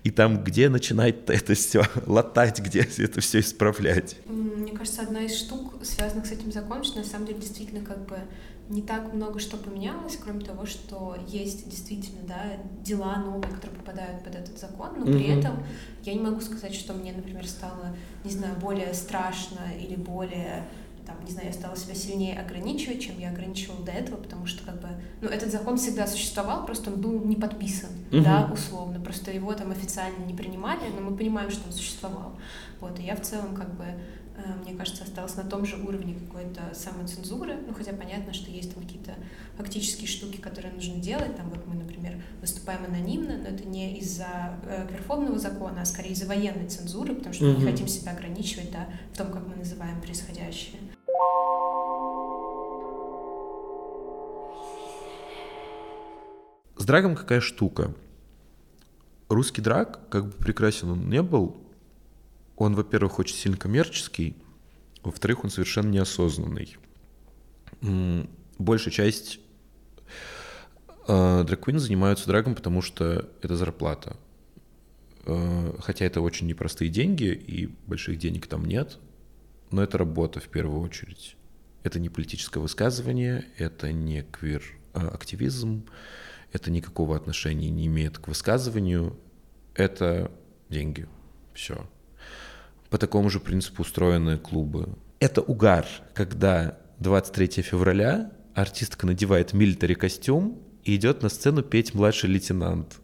[0.03, 4.17] И там, где начинать это все латать, где это все исправлять.
[4.25, 8.05] Мне кажется, одна из штук, связанных с этим законом, что на самом деле действительно как
[8.05, 8.17] бы
[8.69, 14.23] не так много что поменялось, кроме того, что есть действительно да, дела новые, которые попадают
[14.23, 15.39] под этот закон, но при mm-hmm.
[15.39, 15.63] этом
[16.03, 20.65] я не могу сказать, что мне, например, стало, не знаю, более страшно или более
[21.05, 24.63] там, не знаю, я стала себя сильнее ограничивать, чем я ограничивала до этого, потому что,
[24.63, 24.89] как бы,
[25.21, 28.23] ну, этот закон всегда существовал, просто он был не подписан, uh-huh.
[28.23, 32.37] да, условно, просто его там официально не принимали, но мы понимаем, что он существовал.
[32.79, 33.85] Вот, и я в целом, как бы,
[34.63, 38.83] мне кажется, осталась на том же уровне какой-то самоцензуры, ну, хотя понятно, что есть там
[38.83, 39.13] какие-то
[39.57, 44.59] фактические штуки, которые нужно делать, там, вот мы, например, выступаем анонимно, но это не из-за
[44.63, 47.53] э, верховного закона, а скорее из-за военной цензуры, потому что uh-huh.
[47.53, 50.79] мы не хотим себя ограничивать, да, в том, как мы называем происходящее.
[56.75, 57.93] С драгом какая штука?
[59.29, 61.62] Русский драг, как бы прекрасен он не был,
[62.55, 64.35] он, во-первых, очень сильно коммерческий,
[65.03, 66.77] во-вторых, он совершенно неосознанный.
[68.57, 69.39] Большая часть
[71.07, 74.15] э, драг занимаются драгом, потому что это зарплата.
[75.25, 78.99] Э, хотя это очень непростые деньги, и больших денег там нет,
[79.71, 81.35] но это работа в первую очередь.
[81.83, 85.85] Это не политическое высказывание, это не квир-активизм,
[86.53, 89.17] это никакого отношения не имеет к высказыванию,
[89.73, 90.31] это
[90.69, 91.07] деньги.
[91.53, 91.89] Все.
[92.93, 94.87] По такому же принципу устроены клубы.
[95.19, 102.29] Это угар, когда 23 февраля артистка надевает милитари костюм и идет на сцену петь «Младший
[102.29, 102.99] лейтенант».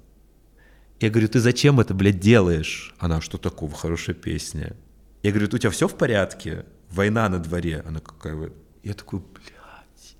[0.99, 2.93] Я говорю, ты зачем это, блядь, делаешь?
[2.99, 4.75] Она, что такого, хорошая песня.
[5.23, 6.65] Я говорю, у тебя все в порядке?
[6.91, 7.83] Война на дворе.
[7.83, 8.53] Она какая вот.
[8.83, 10.15] Я такой, блядь.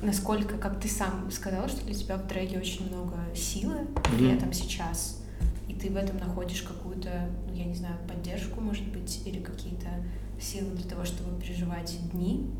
[0.00, 4.36] Насколько, как ты сам сказал, что для тебя в дрэге очень много силы, при mm-hmm.
[4.36, 5.23] этом сейчас,
[5.74, 9.88] и ты в этом находишь какую-то, ну, я не знаю, поддержку, может быть, или какие-то
[10.40, 12.50] силы для того, чтобы переживать дни.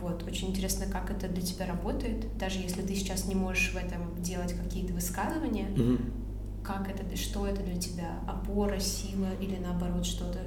[0.00, 3.76] Вот, очень интересно, как это для тебя работает, даже если ты сейчас не можешь в
[3.76, 6.20] этом делать какие-то высказывания, mm-hmm
[6.62, 10.38] как это, что это для тебя, опора, сила или наоборот что-то,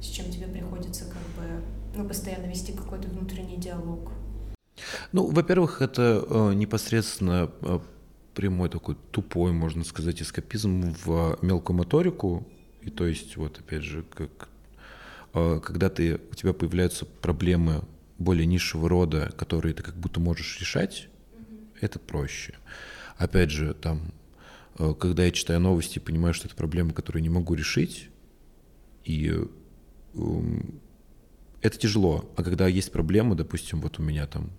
[0.00, 1.62] с чем тебе приходится как бы
[1.94, 4.10] ну, постоянно вести какой-то внутренний диалог?
[5.12, 7.80] Ну, во-первых, это э, непосредственно э,
[8.34, 12.46] прямой такой тупой, можно сказать, эскапизм в мелкую моторику.
[12.82, 14.48] И то есть, вот опять же, как
[15.34, 17.82] э, когда ты, у тебя появляются проблемы
[18.18, 21.08] более низшего рода, которые ты как будто можешь решать,
[21.80, 22.54] это проще.
[23.16, 24.12] Опять же, там,
[24.78, 28.08] э, когда я читаю новости, понимаю, что это проблема, которую не могу решить,
[29.04, 29.34] и
[30.14, 30.80] эм,
[31.62, 32.30] это тяжело.
[32.36, 34.50] А когда есть проблема, допустим, вот у меня там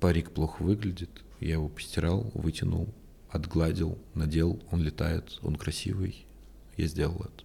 [0.00, 2.88] парик плохо выглядит, я его постирал, вытянул,
[3.30, 6.26] отгладил, надел, он летает, он красивый,
[6.76, 7.44] я сделал это.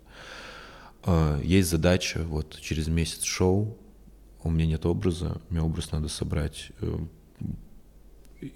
[1.04, 3.78] А, есть задача, вот через месяц шоу,
[4.44, 7.00] у меня нет образа, мне образ надо собрать э,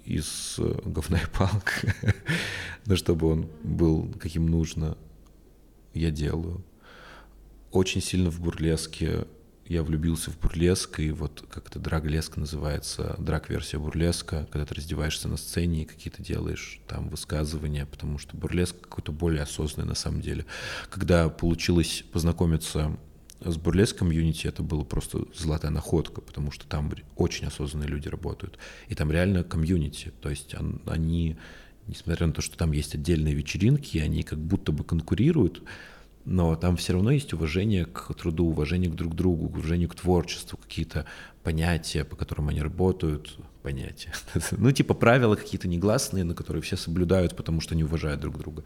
[0.04, 1.84] из э, говна и палок,
[2.86, 4.96] но чтобы он был каким нужно,
[5.94, 6.64] я делаю.
[7.70, 9.26] Очень сильно в бурлеске
[9.68, 15.28] я влюбился в бурлеск, и вот как это драг-леск называется, драг-версия бурлеска, когда ты раздеваешься
[15.28, 20.22] на сцене и какие-то делаешь там высказывания, потому что бурлеск какой-то более осознанный на самом
[20.22, 20.46] деле.
[20.90, 22.96] Когда получилось познакомиться
[23.44, 28.58] с бурлеск комьюнити это было просто золотая находка, потому что там очень осознанные люди работают.
[28.88, 30.54] И там реально комьюнити, то есть
[30.86, 31.36] они,
[31.86, 35.62] несмотря на то, что там есть отдельные вечеринки, они как будто бы конкурируют,
[36.28, 40.58] но там все равно есть уважение к труду, уважение к друг другу, уважение к творчеству,
[40.58, 41.06] какие-то
[41.42, 44.12] понятия, по которым они работают, понятия.
[44.50, 48.62] ну, типа правила какие-то негласные, на которые все соблюдают, потому что они уважают друг друга.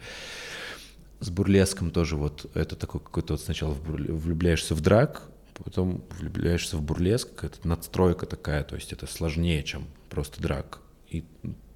[1.20, 6.83] С бурлеском тоже вот это такой какой-то вот сначала влюбляешься в драк, потом влюбляешься в
[6.83, 10.81] бурлеск, это надстройка такая, то есть это сложнее, чем просто драк.
[11.09, 11.25] И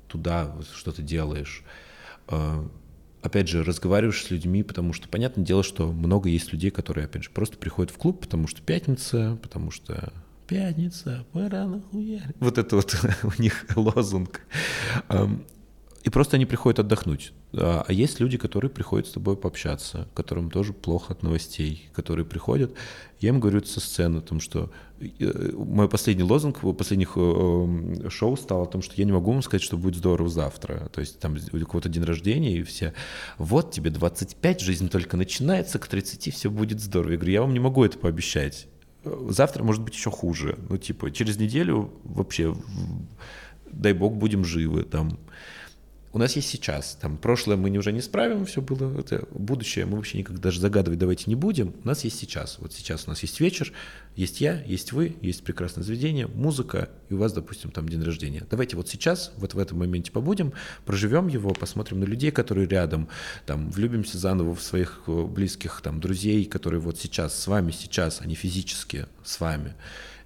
[0.08, 1.62] туда что-то делаешь
[2.26, 2.68] а,
[3.26, 7.24] опять же, разговариваешь с людьми, потому что, понятное дело, что много есть людей, которые, опять
[7.24, 10.12] же, просто приходят в клуб, потому что пятница, потому что
[10.46, 12.36] пятница, пора нахуярить.
[12.40, 14.42] Вот это вот у них лозунг.
[16.06, 17.32] И просто они приходят отдохнуть.
[17.52, 22.24] А, а есть люди, которые приходят с тобой пообщаться, которым тоже плохо от новостей, которые
[22.24, 22.72] приходят.
[23.18, 28.08] Я им говорю со сцены о том, что э, мой последний лозунг в последних э,
[28.08, 30.88] шоу стал о том, что я не могу вам сказать, что будет здорово завтра.
[30.92, 32.94] То есть там у кого-то день рождения, и все,
[33.36, 37.10] вот тебе 25, жизнь только начинается, к 30 все будет здорово.
[37.10, 38.68] Я говорю, я вам не могу это пообещать.
[39.02, 40.56] Завтра может быть еще хуже.
[40.68, 42.54] Ну, типа, через неделю вообще,
[43.72, 44.84] дай бог, будем живы.
[44.84, 45.18] Там,
[46.16, 46.96] у нас есть сейчас.
[46.98, 48.98] Там прошлое мы уже не справим, все было.
[48.98, 51.74] Это будущее мы вообще никогда даже загадывать давайте не будем.
[51.84, 52.56] У нас есть сейчас.
[52.58, 53.70] Вот сейчас у нас есть вечер,
[54.14, 58.46] есть я, есть вы, есть прекрасное заведение, музыка, и у вас, допустим, там день рождения.
[58.50, 60.54] Давайте вот сейчас, вот в этом моменте побудем,
[60.86, 63.10] проживем его, посмотрим на людей, которые рядом,
[63.44, 68.22] там, влюбимся заново в своих э, близких, там, друзей, которые вот сейчас с вами, сейчас,
[68.22, 69.74] они физически с вами.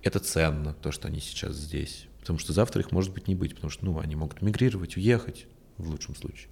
[0.05, 2.07] Это ценно, то, что они сейчас здесь.
[2.20, 5.48] Потому что завтра их может быть не быть, потому что, ну, они могут мигрировать, уехать,
[5.81, 6.49] в лучшем случае.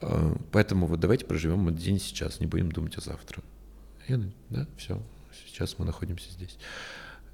[0.00, 3.42] А, поэтому вот давайте проживем этот день сейчас, не будем думать о завтра.
[4.08, 4.16] И,
[4.50, 5.02] да, все,
[5.46, 6.58] сейчас мы находимся здесь.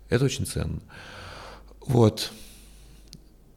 [0.09, 0.81] Это очень ценно.
[1.81, 2.33] Вот.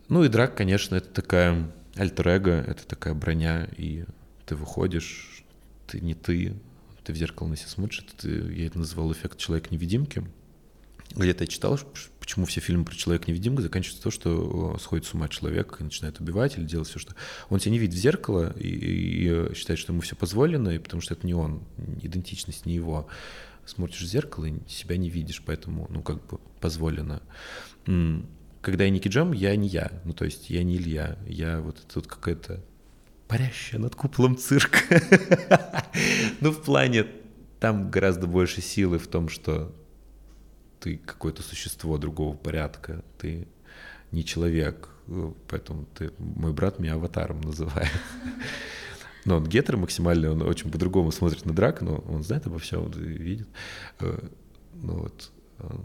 [0.08, 4.06] Ну и драк, конечно, это такая альтер это такая броня, и
[4.46, 5.44] ты выходишь,
[5.88, 6.54] ты не ты,
[7.04, 10.24] ты в зеркало на себя смотришь, ты, я это называл эффект человека-невидимки.
[11.16, 11.80] Где-то я читал,
[12.20, 16.58] почему все фильмы про человека-невидимку заканчиваются то, что сходит с ума человек и начинает убивать
[16.58, 17.16] или делать все, что...
[17.50, 21.02] Он тебя не видит в зеркало и, и считает, что ему все позволено, и потому
[21.02, 21.64] что это не он,
[22.02, 23.08] идентичность не его.
[23.66, 27.22] Смотришь в зеркало и себя не видишь, поэтому, ну, как бы позволено.
[28.62, 31.82] Когда я Ники Джам, я не я, ну, то есть я не Илья, я вот
[31.92, 32.62] тут какая-то
[33.28, 34.84] парящая над куполом цирк.
[36.42, 37.06] Ну, в плане,
[37.62, 39.74] там гораздо больше силы в том, что
[40.86, 43.48] ты какое-то существо другого порядка, ты
[44.12, 44.90] не человек,
[45.48, 47.92] поэтому ты, мой брат меня аватаром называет.
[49.26, 52.92] Но он гетер максимально, он очень по-другому смотрит на драк, но он знает обо всем,
[52.92, 53.48] видит.
[54.00, 54.28] Э,
[54.76, 55.76] ну вот, э,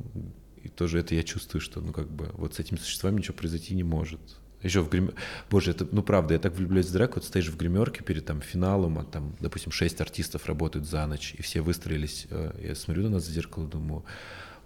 [0.65, 3.75] и тоже это я чувствую, что, ну как бы, вот с этими существами ничего произойти
[3.75, 4.21] не может.
[4.63, 5.13] Еще в грим...
[5.49, 8.43] Боже, это, ну правда, я так влюбляюсь в драк, вот стоишь в гримерке перед там
[8.43, 12.27] финалом, а там, допустим, шесть артистов работают за ночь, и все выстроились.
[12.29, 14.05] Э, я смотрю на нас в зеркало, думаю,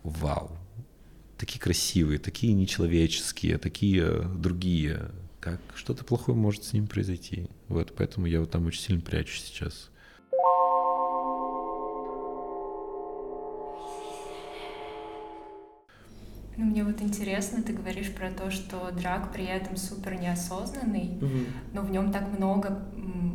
[0.05, 0.57] вау,
[1.37, 5.11] такие красивые, такие нечеловеческие, такие другие.
[5.41, 7.49] Как что-то плохое может с ним произойти.
[7.69, 9.91] Вот, поэтому я вот там очень сильно прячусь сейчас.
[16.57, 21.47] Ну, мне вот интересно, ты говоришь про то, что драк при этом супер неосознанный, угу.
[21.73, 22.83] но в нем так много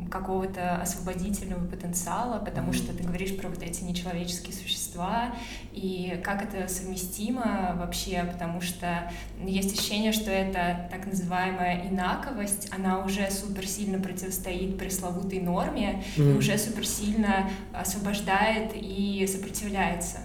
[0.09, 5.35] какого-то освободительного потенциала, потому что ты говоришь про вот эти нечеловеческие существа,
[5.71, 9.11] и как это совместимо вообще, потому что
[9.43, 16.29] есть ощущение, что это так называемая инаковость, она уже супер сильно противостоит пресловутой норме, угу.
[16.29, 20.19] и уже супер сильно освобождает и сопротивляется.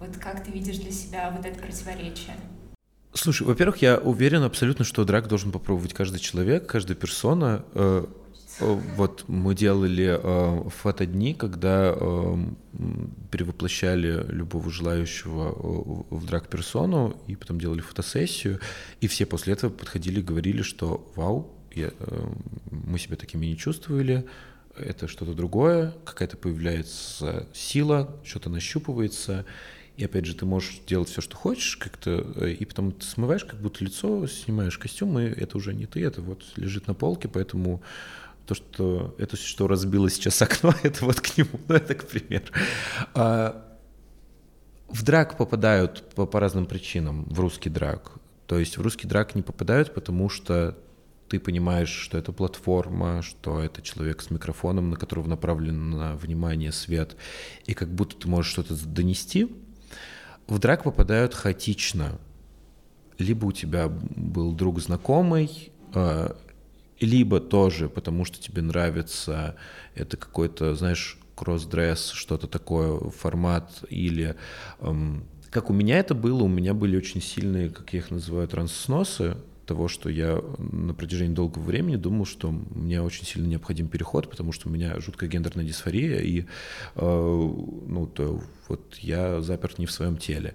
[0.00, 2.34] Вот как ты видишь для себя вот это противоречие?
[3.12, 7.66] Слушай, во-первых, я уверен абсолютно, что драк должен попробовать каждый человек, каждая персона.
[7.74, 8.06] Э,
[8.60, 11.94] э, вот мы делали э, фотодни, когда
[13.30, 18.58] перевоплощали любого желающего в драк-персону, и потом делали фотосессию,
[19.02, 21.90] и все после этого подходили и говорили, что вау, я,
[22.70, 24.24] мы себя такими не чувствовали,
[24.76, 29.44] это что-то другое, какая-то появляется сила, что-то нащупывается,
[29.96, 33.44] и опять же, ты можешь делать все, что хочешь, как-то, э, и потом ты смываешь
[33.44, 37.28] как будто лицо, снимаешь костюм, и это уже не ты, это вот лежит на полке,
[37.28, 37.82] поэтому
[38.46, 42.46] то, что это что разбило сейчас окно, это вот к нему, ну это к примеру.
[43.14, 43.64] А,
[44.88, 48.12] в драк попадают по, по разным причинам, в русский драк.
[48.46, 50.76] То есть в русский драк не попадают, потому что
[51.28, 57.16] ты понимаешь, что это платформа, что это человек с микрофоном, на которого направлено внимание, свет,
[57.66, 59.48] и как будто ты можешь что-то донести,
[60.50, 62.18] в драк попадают хаотично.
[63.18, 66.36] Либо у тебя был друг знакомый, а,
[67.00, 69.56] либо тоже потому, что тебе нравится
[69.94, 74.36] это какой-то, знаешь, кросс-дресс, что-то такое, формат, или
[75.50, 79.36] как у меня это было, у меня были очень сильные, как я их называю, транссносы,
[79.70, 84.50] того, что я на протяжении долгого времени думал, что мне очень сильно необходим переход, потому
[84.50, 86.44] что у меня жуткая гендерная дисфория, и э,
[86.96, 90.54] ну, то, вот я заперт не в своем теле.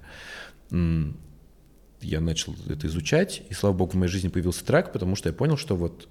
[2.01, 5.33] Я начал это изучать, и, слава богу, в моей жизни появился трек, потому что я
[5.33, 6.09] понял, что вот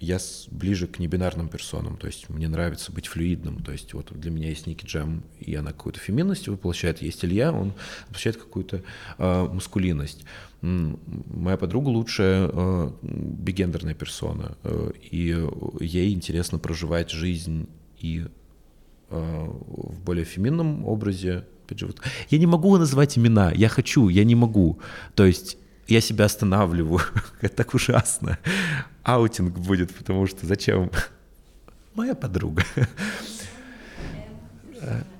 [0.00, 0.18] я
[0.50, 4.48] ближе к небинарным персонам, то есть мне нравится быть флюидным, то есть вот для меня
[4.48, 7.72] есть Ники Джем, и она какую-то феминность воплощает, есть Илья, он
[8.08, 8.82] воплощает какую-то
[9.18, 10.24] э, мускулинность
[10.64, 15.36] моя подруга лучшая э, бигендерная персона, э, и
[15.80, 17.68] ей интересно проживать жизнь
[18.00, 18.24] и
[19.10, 21.44] э, в более феминном образе.
[22.30, 24.78] Я не могу называть имена, я хочу, я не могу.
[25.14, 27.00] То есть я себя останавливаю,
[27.40, 28.38] это так ужасно.
[29.02, 30.90] Аутинг будет, потому что зачем?
[31.94, 32.64] Моя подруга.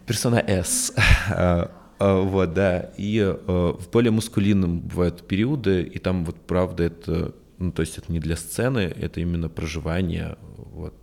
[0.06, 0.92] Персона С.
[1.30, 2.90] А, вот, да.
[2.96, 7.98] И э, в более мускулинном бывают периоды, и там вот правда это, ну, то есть
[7.98, 10.94] это не для сцены, это именно проживание вот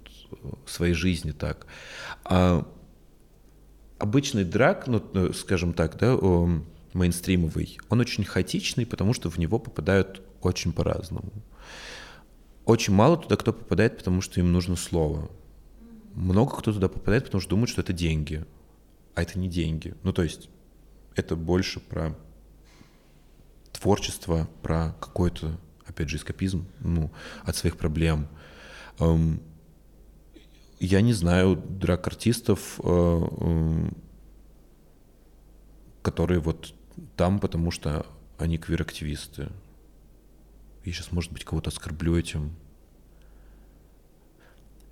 [0.66, 1.66] своей жизни так.
[2.24, 2.68] А
[4.00, 6.16] обычный драк, ну скажем так, да,
[6.94, 11.32] мейнстримовый, он очень хаотичный, потому что в него попадают очень по-разному.
[12.66, 15.30] Очень мало туда кто попадает, потому что им нужно слово.
[16.14, 18.46] Много кто туда попадает, потому что думают, что это деньги.
[19.16, 19.96] А это не деньги.
[20.04, 20.50] Ну, то есть
[21.16, 22.16] это больше про
[23.72, 27.12] творчество, про какой-то, опять же, эскапизм ну,
[27.44, 28.28] от своих проблем.
[29.00, 29.42] Эм,
[30.80, 33.98] я не знаю драк-артистов, э, эм,
[36.02, 36.74] которые вот
[37.16, 38.06] там, потому что
[38.38, 39.50] они квир-активисты.
[40.84, 42.56] Я сейчас, может быть, кого-то оскорблю этим.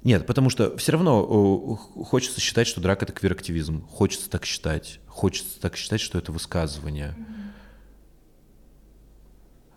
[0.03, 3.85] Нет, потому что все равно хочется считать, что драк— это квир-активизм.
[3.87, 4.99] Хочется так считать.
[5.07, 7.15] Хочется так считать, что это высказывание.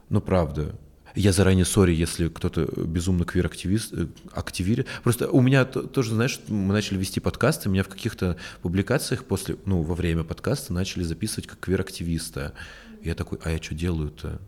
[0.09, 0.79] Ну, правда.
[1.15, 4.89] Я заранее сори, если кто-то безумно квир-активист, э, активирует.
[5.03, 9.83] Просто у меня тоже, знаешь, мы начали вести подкасты, меня в каких-то публикациях после, ну,
[9.83, 12.55] во время подкаста начали записывать как квир-активиста.
[13.03, 14.41] Я такой, а я что делаю-то?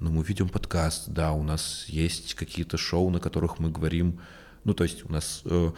[0.00, 4.20] Ну, мы ведем подкаст, да, у нас есть какие-то шоу, на которых мы говорим
[4.66, 5.70] ну, то есть у нас э,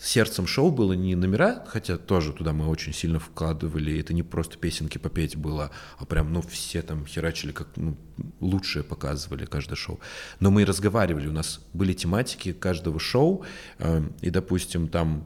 [0.00, 4.58] сердцем шоу было не номера, хотя тоже туда мы очень сильно вкладывали, это не просто
[4.58, 7.96] песенки попеть было, а прям, ну, все там херачили, как ну,
[8.40, 10.00] лучшее показывали каждое шоу.
[10.40, 13.44] Но мы и разговаривали, у нас были тематики каждого шоу,
[13.78, 15.24] э, и, допустим, там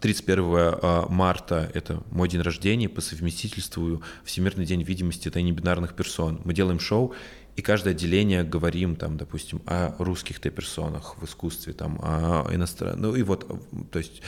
[0.00, 6.40] 31 э, марта— это мой день рождения, по совместительству Всемирный день видимости это небинарных персон.
[6.44, 7.14] Мы делаем шоу,
[7.56, 13.14] и каждое отделение говорим, там, допустим, о русских Т-персонах в искусстве, там, о иностранных, ну
[13.16, 13.50] и вот,
[13.90, 14.22] то есть,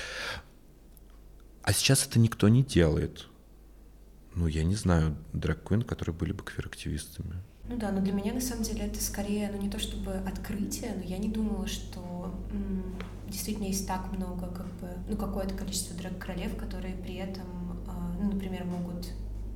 [1.63, 3.27] а сейчас это никто не делает.
[4.35, 7.35] Ну, я не знаю драг которые были бы квир-активистами.
[7.69, 10.95] Ну да, но для меня на самом деле это скорее, ну не то чтобы открытие,
[10.97, 15.95] но я не думала, что м, действительно есть так много, как бы, ну какое-то количество
[15.97, 19.09] драг-королев, которые при этом, э, ну, например, могут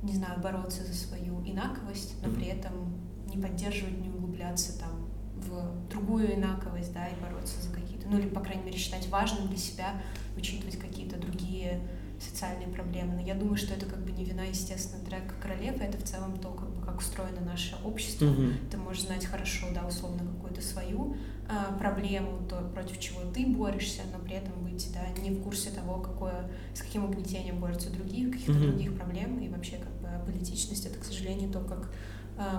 [0.03, 2.93] не знаю, бороться за свою инаковость, но при этом
[3.33, 8.27] не поддерживать, не углубляться там в другую инаковость, да, и бороться за какие-то, ну или,
[8.27, 10.01] по крайней мере, считать важным для себя
[10.37, 11.81] учитывать какие-то другие
[12.19, 13.15] социальные проблемы.
[13.15, 16.37] Но я думаю, что это как бы не вина, естественно, трека королевы, это в целом
[16.37, 18.25] то, как бы как устроено наше общество.
[18.25, 18.69] Mm-hmm.
[18.71, 21.17] Ты можешь знать хорошо, да, условно, какую-то свою
[21.49, 25.71] а, проблему, то, против чего ты борешься, но при этом быть, да, не в курсе
[25.71, 28.71] того, какое, с каким угнетением борются другие, каких-то mm-hmm.
[28.71, 32.12] других проблем, и вообще как бы политичность— это, к сожалению, то, как Э,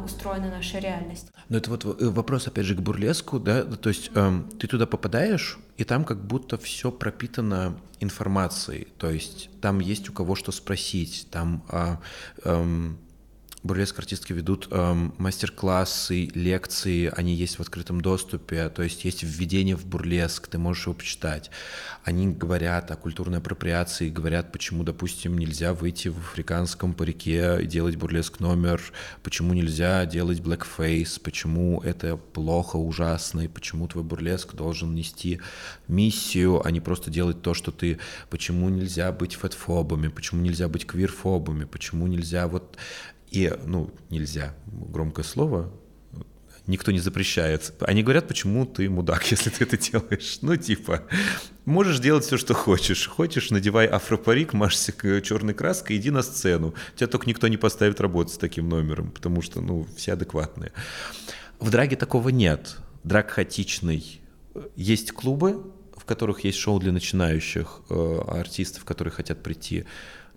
[0.04, 1.32] устроена наша реальность.
[1.48, 4.86] Но это вот э, вопрос, опять же, к бурлеску, да, то есть эм, ты туда
[4.86, 10.52] попадаешь, и там как будто все пропитано информацией, то есть там есть у кого что
[10.52, 11.96] спросить, там э,
[12.44, 12.94] э,
[13.64, 19.74] бурлеск артистки ведут эм, мастер-классы, лекции, они есть в открытом доступе, то есть есть введение
[19.74, 21.50] в бурлеск, ты можешь его почитать.
[22.04, 27.96] Они говорят о культурной апроприации, говорят, почему, допустим, нельзя выйти в африканском парике и делать
[27.96, 28.82] бурлеск номер,
[29.22, 35.40] почему нельзя делать blackface, почему это плохо, ужасно, и почему твой бурлеск должен нести
[35.88, 37.98] миссию, а не просто делать то, что ты,
[38.28, 42.76] почему нельзя быть фэтфобами, почему нельзя быть квирфобами, почему нельзя вот
[43.34, 45.72] и, ну, нельзя, громкое слово,
[46.68, 47.72] никто не запрещает.
[47.80, 50.38] Они говорят, почему ты мудак, если ты это делаешь.
[50.40, 51.02] Ну, типа,
[51.64, 53.08] можешь делать все, что хочешь.
[53.08, 56.74] Хочешь, надевай афропарик, машься черной краской, иди на сцену.
[56.94, 60.72] Тебя только никто не поставит работать с таким номером, потому что, ну, все адекватные.
[61.58, 62.76] В драге такого нет.
[63.02, 64.20] Драг хаотичный.
[64.76, 69.86] Есть клубы, в которых есть шоу для начинающих э, артистов, которые хотят прийти,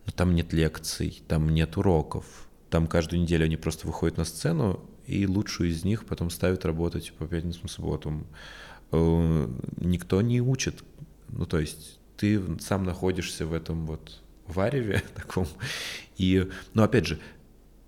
[0.08, 2.26] но там нет лекций, там нет уроков,
[2.70, 7.13] там каждую неделю они просто выходят на сцену, и лучшую из них потом ставят работать
[7.13, 8.28] по пятницам, субботам.
[8.91, 9.47] Э,
[9.78, 10.84] никто не учит.
[11.30, 15.47] Ну, то есть ты сам находишься в этом вот вареве таком.
[16.18, 17.20] И, ну, опять же,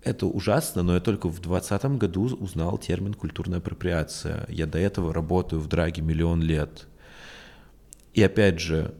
[0.02, 4.46] это ужасно, но я только в 2020 году узнал термин «культурная апроприация».
[4.48, 6.86] Я до этого работаю в драге миллион лет.
[8.14, 8.94] И опять же,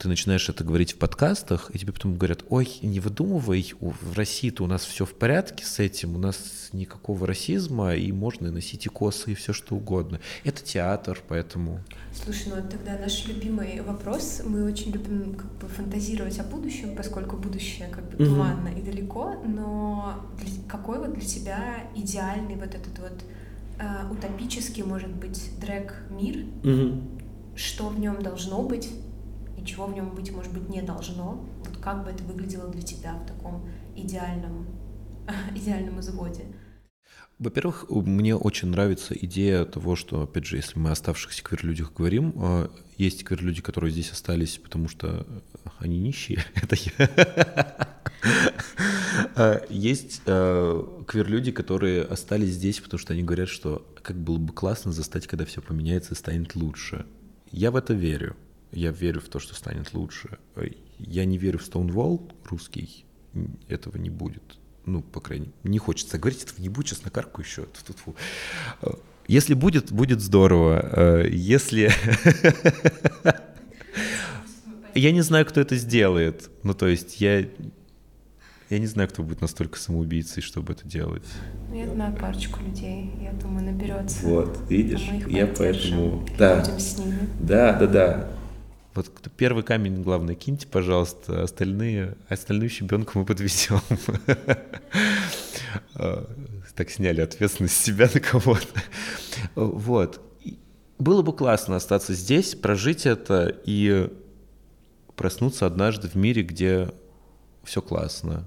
[0.00, 4.64] ты начинаешь это говорить в подкастах, и тебе потом говорят, ой, не выдумывай, в России-то
[4.64, 8.88] у нас все в порядке с этим, у нас никакого расизма, и можно носить и
[8.88, 10.18] косы, и все что угодно.
[10.42, 11.80] Это театр, поэтому...
[12.14, 14.40] Слушай, ну тогда наш любимый вопрос.
[14.42, 18.80] Мы очень любим как бы фантазировать о будущем, поскольку будущее как бы туманно mm-hmm.
[18.80, 23.22] и далеко, но для, какой вот для тебя идеальный вот этот вот
[23.78, 26.46] э, утопический, может быть, дрэк-мир?
[26.62, 27.20] Mm-hmm.
[27.54, 28.88] Что в нем должно быть?
[29.60, 31.46] И чего в нем быть, может быть, не должно.
[31.64, 34.66] Вот как бы это выглядело для тебя в таком идеальном,
[35.54, 36.44] идеальном изводе?
[37.38, 42.34] Во-первых, мне очень нравится идея того, что, опять же, если мы о оставшихся квир-людях говорим,
[42.36, 45.26] а, есть квир-люди, которые здесь остались, потому что
[45.78, 47.88] они нищие, это я.
[49.36, 54.92] А, есть квир-люди, которые остались здесь, потому что они говорят, что как было бы классно
[54.92, 57.06] застать, когда все поменяется и станет лучше.
[57.50, 58.36] Я в это верю
[58.72, 60.38] я верю в то, что станет лучше.
[60.98, 63.04] Я не верю в Stonewall русский,
[63.68, 64.42] этого не будет.
[64.86, 67.66] Ну, по крайней мере, не хочется говорить, этого не будет, сейчас на карку еще.
[69.28, 71.24] Если будет, будет здорово.
[71.26, 71.90] Если...
[74.94, 76.50] Я не знаю, кто это сделает.
[76.62, 77.46] Ну, то есть я...
[78.70, 81.24] Я не знаю, кто будет настолько самоубийцей, чтобы это делать.
[81.68, 84.24] Ну, я знаю парочку людей, я думаю, наберется.
[84.26, 86.26] Вот, видишь, я поэтому...
[86.38, 86.60] Да.
[86.60, 87.18] Будем с ними.
[87.40, 88.30] Да, да, да.
[89.00, 93.80] Вот первый камень, главное, киньте, пожалуйста, остальные, остальную щебенку мы подвезем.
[95.94, 96.28] А,
[96.74, 98.82] так сняли ответственность с себя на кого-то.
[99.54, 100.20] Вот.
[100.98, 104.10] Было бы классно остаться здесь, прожить это и
[105.16, 106.90] проснуться однажды в мире, где
[107.64, 108.46] все классно.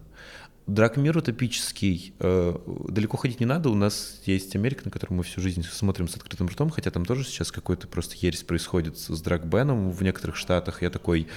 [0.65, 2.13] Drag-мир утопический.
[2.19, 2.57] Э,
[2.87, 3.69] далеко ходить не надо.
[3.69, 7.05] У нас есть Америка, на которую мы всю жизнь смотрим с открытым ртом, хотя там
[7.05, 10.81] тоже сейчас какой-то просто ересь происходит с drag ban ом в некоторых штатах.
[10.81, 11.27] Я такой,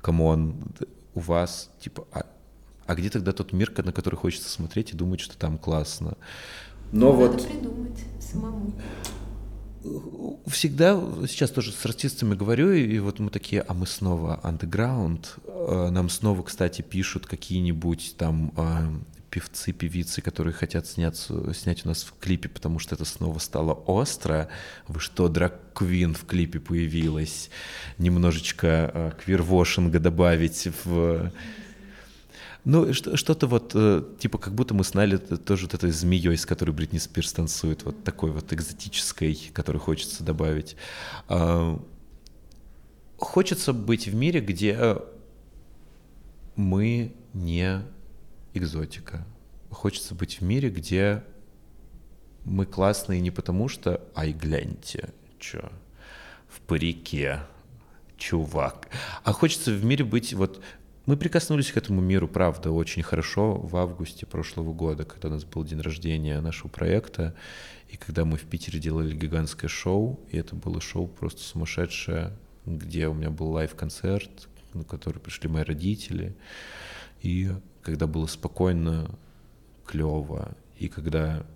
[0.00, 0.54] come on,
[1.14, 2.26] у вас, типа, а,
[2.86, 6.16] а где тогда тот мир, на который хочется смотреть и думать, что там классно?
[6.92, 7.46] Но Надо вот...
[7.48, 8.72] придумать самому
[10.46, 15.90] всегда, сейчас тоже с артистами говорю, и вот мы такие, а мы снова underground, э,
[15.90, 22.02] нам снова, кстати, пишут какие-нибудь там э, певцы, певицы, которые хотят сняться, снять у нас
[22.02, 24.48] в клипе, потому что это снова стало остро.
[24.86, 27.50] Вы что, драг-квин в клипе появилась?
[27.98, 31.30] Немножечко э, квирвошинга добавить в
[32.68, 36.72] ну, что-то вот, э, типа, как будто мы знали тоже вот этой змеей, с которой
[36.72, 40.76] Бритни Спирс танцует, вот такой вот экзотической, которую хочется добавить.
[41.28, 41.82] А,
[43.16, 44.98] хочется быть в мире, где
[46.56, 47.80] мы не
[48.52, 49.26] экзотика.
[49.70, 51.24] Хочется быть в мире, где
[52.44, 55.70] мы классные не потому что, ай, гляньте, чё,
[56.50, 57.40] в парике,
[58.18, 58.88] чувак.
[59.24, 60.62] А хочется в мире быть вот...
[61.08, 65.44] Мы прикоснулись к этому миру, правда, очень хорошо в августе прошлого года, когда у нас
[65.44, 67.34] был день рождения нашего проекта,
[67.88, 72.36] и когда мы в Питере делали гигантское шоу, и это было шоу просто сумасшедшее,
[72.66, 76.36] где у меня был лайв-концерт, на который пришли мои родители,
[77.22, 79.08] и когда было спокойно,
[79.86, 81.46] клево, и когда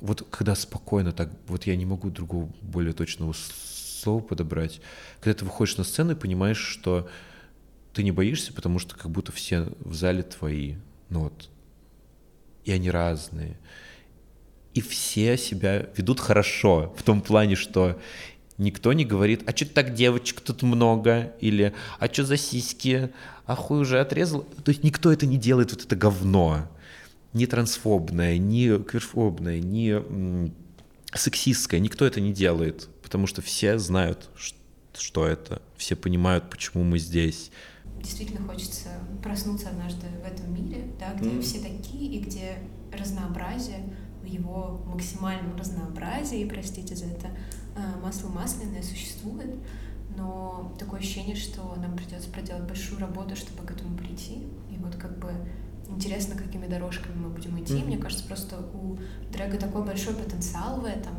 [0.00, 4.80] вот когда спокойно так, вот я не могу другого более точного слова подобрать,
[5.20, 7.08] когда ты выходишь на сцену и понимаешь, что
[7.96, 10.74] ты не боишься, потому что как будто все в зале твои,
[11.08, 11.48] ну вот,
[12.64, 13.58] и они разные,
[14.74, 17.98] и все себя ведут хорошо в том плане, что
[18.58, 23.10] никто не говорит, а что так девочек тут много, или а что за сиськи,
[23.46, 24.42] а хуй уже отрезал.
[24.42, 26.70] То есть никто это не делает, вот это говно.
[27.32, 30.52] Ни трансфобное, ни квирфобное, ни
[31.14, 31.80] сексистское.
[31.80, 34.28] Никто это не делает, потому что все знают,
[34.98, 35.62] что это.
[35.78, 37.50] Все понимают, почему мы здесь.
[38.02, 38.88] Действительно хочется
[39.22, 41.40] проснуться однажды в этом мире, да, где mm.
[41.40, 42.58] все такие и где
[42.92, 43.80] разнообразие
[44.22, 47.28] в его максимальном разнообразии, простите за это,
[47.76, 49.54] а, масло масляное существует,
[50.16, 54.46] но такое ощущение, что нам придется проделать большую работу, чтобы к этому прийти.
[54.70, 55.32] И вот как бы
[55.88, 57.74] интересно, какими дорожками мы будем идти.
[57.74, 57.86] Mm-hmm.
[57.86, 58.98] Мне кажется, просто у
[59.32, 61.14] дрэга такой большой потенциал в этом,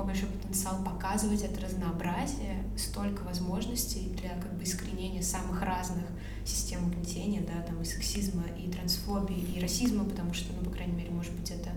[0.00, 6.04] такой большой потенциал показывать это разнообразие, столько возможностей для как бы искоренения самых разных
[6.44, 10.94] систем угнетения, да, там и сексизма, и трансфобии, и расизма, потому что, ну, по крайней
[10.94, 11.70] мере, может быть, это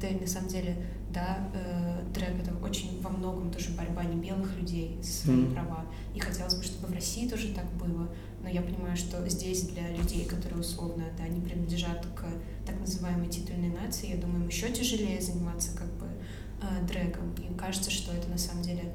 [0.00, 0.76] да, на самом деле,
[1.12, 5.54] да, э, трек это очень во многом тоже борьба не белых людей за свои mm-hmm.
[5.54, 5.84] права.
[6.14, 8.08] И хотелось бы, чтобы в России тоже так было.
[8.40, 12.24] Но я понимаю, что здесь для людей, которые условно, да, не принадлежат к
[12.64, 16.07] так называемой титульной нации, я думаю, им еще тяжелее заниматься как бы
[16.60, 17.42] э.
[17.42, 18.94] И кажется, что это на самом деле,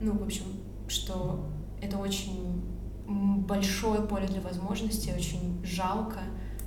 [0.00, 0.44] ну, в общем,
[0.88, 1.46] что
[1.80, 2.62] это очень
[3.06, 6.20] большое поле для возможностей, очень жалко,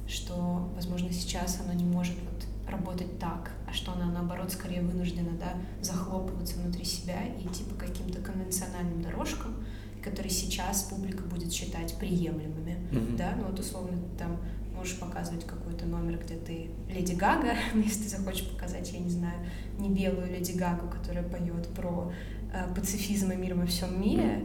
[0.07, 5.31] что, возможно, сейчас оно не может вот работать так, а что она, наоборот, скорее вынуждена,
[5.39, 9.55] да, захлопываться внутри себя и идти по каким-то конвенциональным дорожкам,
[10.03, 13.17] которые сейчас публика будет считать приемлемыми, mm-hmm.
[13.17, 14.37] да, ну вот условно там
[14.83, 19.39] можешь показывать какой-то номер, где ты Леди Гага, если ты захочешь показать, я не знаю,
[19.79, 22.11] не белую Леди Гагу, которая поет про
[22.53, 24.43] э, пацифизм и мир во всем мире,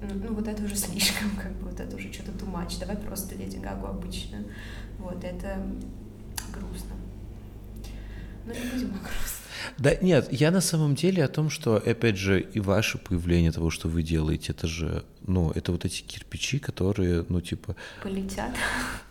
[0.00, 3.56] ну вот это уже слишком, как бы вот это уже что-то much, давай просто Леди
[3.56, 4.44] Гагу обычно,
[5.00, 5.60] вот это
[6.52, 6.94] грустно.
[8.46, 9.04] Но не будем о
[9.78, 13.70] Да нет, я на самом деле о том, что, опять же, и ваше появление того,
[13.70, 17.76] что вы делаете, это же, ну, это вот эти кирпичи, которые, ну, типа...
[18.02, 18.50] Полетят?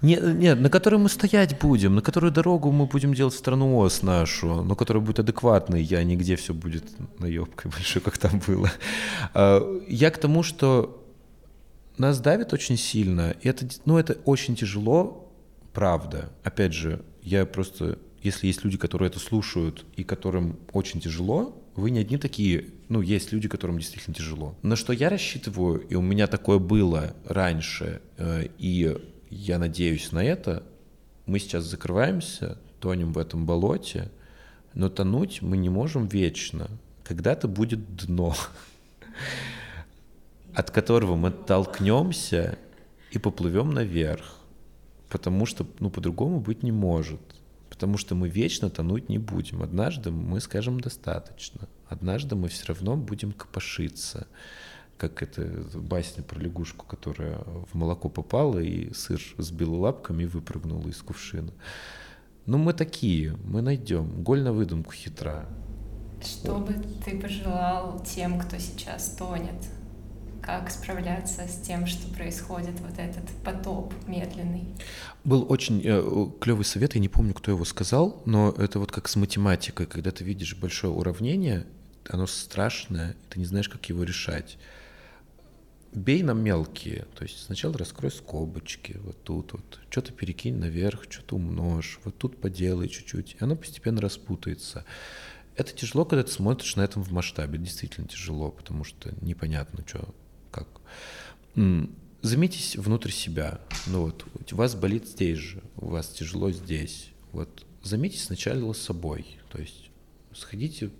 [0.01, 4.01] Нет, нет, на которые мы стоять будем, на которую дорогу мы будем делать страну ОС
[4.01, 6.85] нашу, но которая будет адекватной, я нигде все будет
[7.19, 8.71] наебкой большой, как там было.
[9.33, 11.05] А, я к тому, что
[11.97, 15.31] нас давит очень сильно, и это, ну, это очень тяжело,
[15.73, 16.31] правда.
[16.43, 21.89] Опять же, я просто если есть люди, которые это слушают и которым очень тяжело, вы
[21.89, 24.55] не одни такие, ну, есть люди, которым действительно тяжело.
[24.61, 28.95] На что я рассчитываю, и у меня такое было раньше, э, и
[29.29, 30.63] я надеюсь на это,
[31.25, 34.11] мы сейчас закрываемся, тонем в этом болоте,
[34.73, 36.69] но тонуть мы не можем вечно.
[37.03, 38.35] Когда-то будет дно,
[40.53, 42.59] от которого мы толкнемся
[43.11, 44.35] и поплывем наверх,
[45.09, 47.19] потому что, ну, по-другому быть не может
[47.71, 49.63] потому что мы вечно тонуть не будем.
[49.63, 51.69] Однажды мы скажем достаточно.
[51.87, 54.27] Однажды мы все равно будем копошиться,
[54.97, 55.43] как это
[55.73, 57.37] басня про лягушку, которая
[57.71, 61.53] в молоко попала и сыр сбила лапками и выпрыгнула из кувшина.
[62.45, 64.21] Ну, мы такие, мы найдем.
[64.21, 65.45] Голь на выдумку хитра.
[66.21, 66.67] Что вот.
[66.67, 66.73] бы
[67.05, 69.65] ты пожелал тем, кто сейчас тонет?
[70.41, 74.65] Как справляться с тем, что происходит вот этот потоп медленный.
[75.23, 79.07] Был очень э, клевый совет, я не помню, кто его сказал, но это вот как
[79.07, 81.67] с математикой, когда ты видишь большое уравнение,
[82.09, 84.57] оно страшное, ты не знаешь, как его решать.
[85.93, 91.35] Бей на мелкие, то есть сначала раскрой скобочки, вот тут вот, что-то перекинь наверх, что-то
[91.35, 94.85] умножь, вот тут поделай чуть-чуть, и оно постепенно распутается.
[95.57, 100.15] Это тяжело, когда ты смотришь на этом в масштабе, действительно тяжело, потому что непонятно, что
[100.51, 100.67] как.
[102.21, 103.59] Заметьтесь внутрь себя.
[103.87, 107.09] Ну вот, у вас болит здесь же, у вас тяжело здесь.
[107.31, 109.25] Вот заметьтесь сначала с собой.
[109.51, 109.89] То есть
[110.33, 110.91] сходите,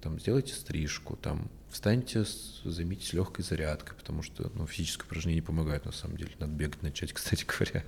[0.00, 2.24] там сделайте стрижку, там встаньте,
[2.64, 6.32] займитесь легкой зарядкой, потому что ну, физическое упражнение помогает на самом деле.
[6.38, 7.84] Надо бегать начать, кстати говоря.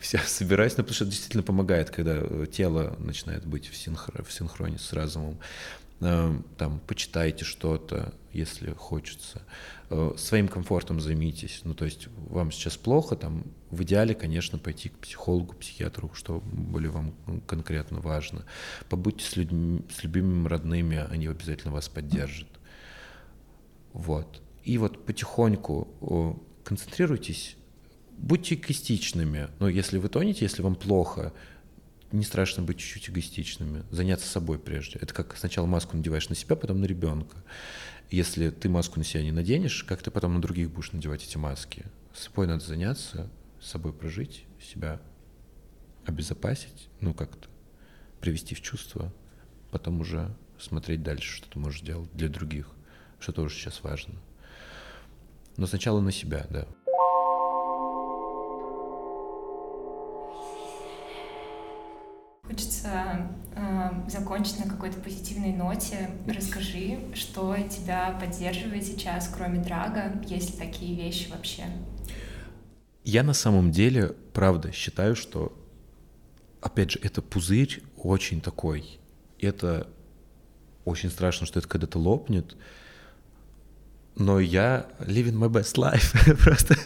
[0.00, 4.22] Все собираюсь, но потому что это действительно помогает, когда э, тело начинает быть в, синхро,
[4.22, 5.38] в синхроне с разумом.
[6.00, 9.42] Эм, там, почитайте что-то, если хочется.
[9.94, 11.60] Э, своим комфортом займитесь.
[11.64, 16.40] Ну, то есть вам сейчас плохо, там, в идеале, конечно, пойти к психологу, психиатру, что
[16.40, 17.14] более вам
[17.46, 18.46] конкретно важно.
[18.88, 22.48] Побудьте с людьми, с любимыми родными, они обязательно вас поддержат.
[23.92, 24.40] Вот.
[24.64, 27.58] И вот потихоньку концентрируйтесь,
[28.16, 29.48] будьте эгоистичными.
[29.58, 31.34] Но если вы тонете, если вам плохо,
[32.12, 34.98] не страшно быть чуть-чуть эгоистичными, заняться собой прежде.
[35.02, 37.44] Это как сначала маску надеваешь на себя, потом на ребенка.
[38.12, 41.38] Если ты маску на себя не наденешь, как ты потом на других будешь надевать эти
[41.38, 41.86] маски?
[42.12, 45.00] С собой надо заняться, с собой прожить, себя
[46.04, 47.48] обезопасить, ну как-то
[48.20, 49.10] привести в чувство,
[49.70, 52.68] потом уже смотреть дальше, что ты можешь делать для других,
[53.18, 54.12] что тоже сейчас важно.
[55.56, 56.68] Но сначала на себя, да.
[62.42, 63.34] Хочется
[64.08, 66.10] закончить на какой-то позитивной ноте.
[66.26, 71.64] Расскажи, что тебя поддерживает сейчас, кроме драга, есть ли такие вещи вообще?
[73.04, 75.52] Я на самом деле, правда, считаю, что,
[76.60, 79.00] опять же, это пузырь очень такой.
[79.40, 79.88] Это
[80.84, 82.56] очень страшно, что это когда-то лопнет.
[84.14, 86.36] Но я living my best life.
[86.42, 86.76] Просто.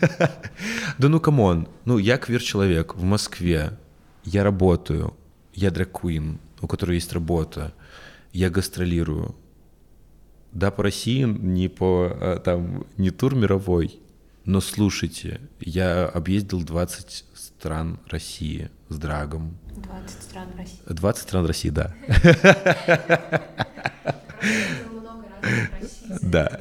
[0.98, 1.68] да ну, come on.
[1.84, 3.78] Ну, я квир-человек в Москве.
[4.24, 5.16] Я работаю
[5.56, 7.72] я drag queen, у которой есть работа,
[8.32, 9.36] я гастролирую.
[10.50, 14.00] Да, по России, не по а, там, не тур мировой,
[14.44, 19.56] но слушайте, я объездил 20 стран России с drag ом.
[19.76, 20.80] 20 стран России.
[20.88, 21.94] 20 стран России, да.
[26.20, 26.60] Да,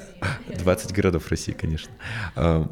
[0.60, 1.92] 20 городов России, конечно.
[2.36, 2.70] А,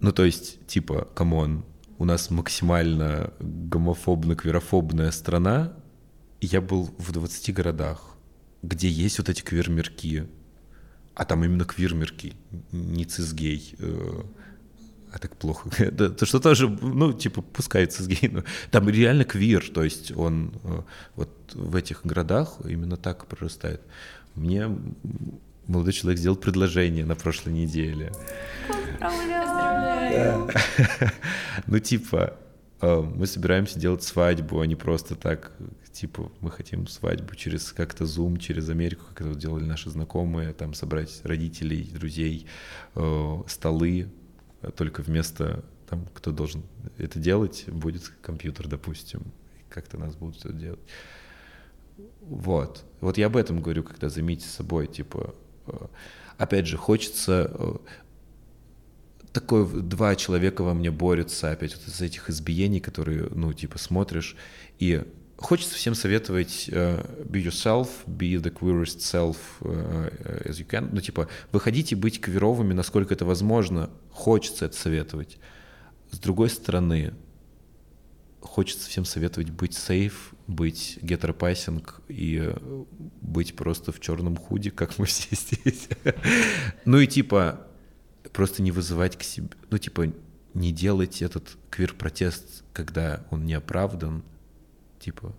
[0.00, 1.66] ну, то есть, типа, come on,
[1.98, 5.74] у нас максимально гомофобно-квирофобная страна,
[6.40, 8.16] я был в 20 городах,
[8.62, 10.24] где есть вот эти квир-мирки,
[11.14, 12.34] а там именно квир-мирки,
[12.72, 14.22] не цисгей, э,
[15.12, 15.70] а так плохо.
[15.92, 20.52] да, то что тоже, ну, типа, пускай цисгей, но там реально квир, то есть он
[20.64, 20.82] э,
[21.14, 23.80] вот в этих городах именно так прорастает.
[24.34, 24.68] Мне
[25.66, 28.12] молодой человек сделал предложение на прошлой неделе.
[28.68, 30.50] Поздравляю!
[31.66, 32.36] Ну, типа,
[32.80, 35.52] мы собираемся делать свадьбу, а не просто так,
[35.92, 40.74] типа, мы хотим свадьбу через как-то Zoom, через Америку, как это делали наши знакомые, там
[40.74, 42.46] собрать родителей, друзей,
[42.94, 44.08] э, столы,
[44.76, 46.64] только вместо там, кто должен
[46.98, 49.22] это делать, будет компьютер, допустим,
[49.70, 50.80] как-то нас будут это делать.
[52.20, 52.84] Вот.
[53.00, 55.34] Вот я об этом говорю, когда заметьте собой, типа,
[55.66, 55.86] э,
[56.36, 57.80] опять же, хочется
[59.40, 64.34] такое два человека во мне борются опять вот из этих избиений, которые, ну, типа, смотришь,
[64.78, 65.04] и
[65.36, 70.88] хочется всем советовать uh, be yourself, be the queerest self uh, as you can.
[70.90, 73.90] Ну, типа, выходите быть квировыми, насколько это возможно.
[74.10, 75.36] Хочется это советовать.
[76.10, 77.12] С другой стороны,
[78.40, 80.14] хочется всем советовать быть safe,
[80.46, 82.54] быть гетеропайсинг и
[83.20, 85.88] быть просто в черном худе, как мы все здесь.
[86.86, 87.65] ну и типа,
[88.32, 90.12] просто не вызывать к себе, ну, типа,
[90.54, 94.22] не делать этот квир-протест, когда он не оправдан,
[94.98, 95.34] типа,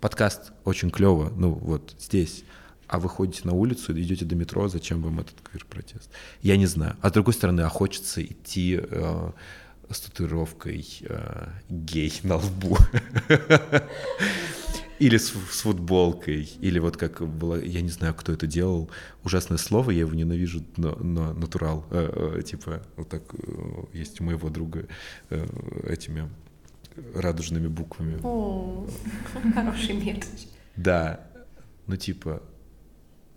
[0.00, 2.44] подкаст очень клево, ну, вот здесь,
[2.86, 6.10] а вы ходите на улицу идете до метро, зачем вам этот квир-протест?
[6.42, 6.96] Я не знаю.
[7.00, 9.30] А с другой стороны, а хочется идти э,
[9.90, 12.76] с татуировкой э, гей на лбу.
[15.02, 18.88] Или с, с футболкой, или вот как было, я не знаю, кто это делал,
[19.24, 24.20] ужасное слово, я его ненавижу, но, но натурал, э, э, типа, вот так э, есть
[24.20, 24.86] у моего друга
[25.30, 25.44] э,
[25.88, 26.30] этими
[27.16, 28.20] радужными буквами.
[28.22, 28.86] О,
[29.54, 30.22] хороший мерч.
[30.76, 31.26] Да,
[31.88, 32.40] ну типа,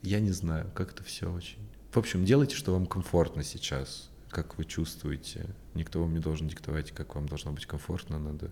[0.03, 1.67] я не знаю, как это все очень.
[1.91, 5.47] В общем, делайте, что вам комфортно сейчас, как вы чувствуете.
[5.73, 8.51] Никто вам не должен диктовать, как вам должно быть комфортно, надо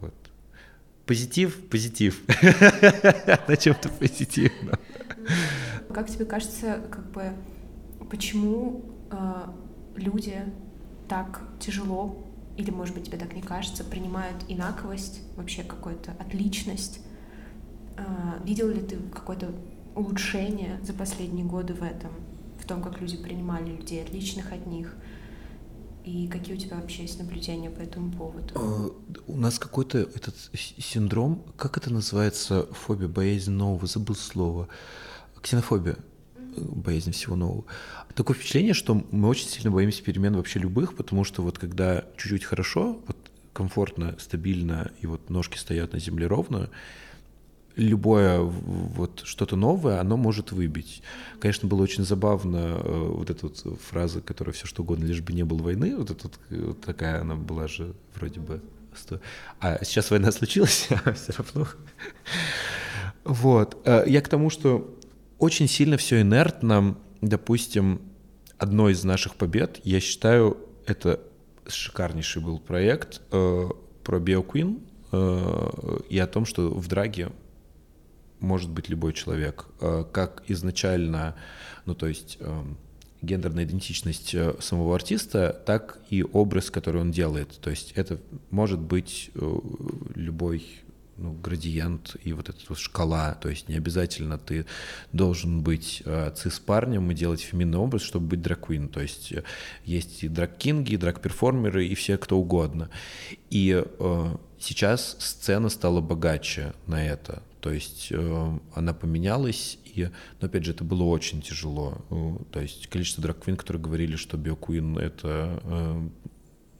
[0.00, 0.14] вот
[1.06, 2.22] Позитив, позитив.
[3.48, 4.78] На чем-то позитивно.
[5.92, 7.32] Как тебе кажется, как бы,
[8.10, 9.16] почему э,
[9.96, 10.42] люди
[11.08, 12.24] так тяжело,
[12.56, 17.00] или, может быть, тебе так не кажется, принимают инаковость, вообще какую-то отличность?
[17.96, 19.52] Э, видел ли ты какое-то
[19.94, 22.12] улучшение за последние годы в этом,
[22.60, 24.94] в том, как люди принимали людей отличных от них?
[26.04, 28.54] И какие у тебя вообще есть наблюдения по этому поводу?
[28.56, 28.90] А,
[29.26, 34.68] у нас какой-то этот синдром, как это называется, фобия, боязнь нового, забыл слово,
[35.40, 35.96] ксенофобия,
[36.56, 37.64] боязнь всего нового.
[38.14, 42.44] Такое впечатление, что мы очень сильно боимся перемен вообще любых, потому что вот когда чуть-чуть
[42.44, 43.16] хорошо, вот
[43.52, 46.70] комфортно, стабильно, и вот ножки стоят на земле ровно,
[47.76, 51.02] любое вот что-то новое, оно может выбить.
[51.40, 55.32] Конечно, было очень забавно э, вот эта вот фраза, которая все что угодно, лишь бы
[55.32, 58.60] не было войны, вот эта вот такая она была же вроде бы.
[59.60, 61.68] А сейчас война случилась, а все равно.
[63.24, 63.80] Вот.
[63.84, 64.94] Э, я к тому, что
[65.38, 66.96] очень сильно все инертно.
[67.20, 68.00] Допустим,
[68.58, 70.56] одной из наших побед, я считаю,
[70.86, 71.20] это
[71.66, 73.68] шикарнейший был проект э,
[74.04, 74.80] про BioQueen
[75.12, 77.30] э, и о том, что в драге
[78.42, 81.34] может быть любой человек, э, как изначально,
[81.86, 82.62] ну то есть э,
[83.22, 87.58] гендерная идентичность э, самого артиста, так и образ, который он делает.
[87.60, 88.20] То есть это
[88.50, 89.30] может быть
[90.14, 90.66] любой
[91.16, 94.66] ну, градиент и вот эта вот шкала, то есть не обязательно ты
[95.12, 99.32] должен быть э, цис-парнем и делать феминный образ, чтобы быть драквин, то есть
[99.84, 102.90] есть и драг-кинги, и драг-перформеры, и все кто угодно.
[103.50, 110.10] И э, сейчас сцена стала богаче на это, то есть э, она поменялась, и,
[110.40, 112.04] но опять же, это было очень тяжело.
[112.10, 116.08] Э, то есть количество драг-квин, которые говорили, что биокуин— это э,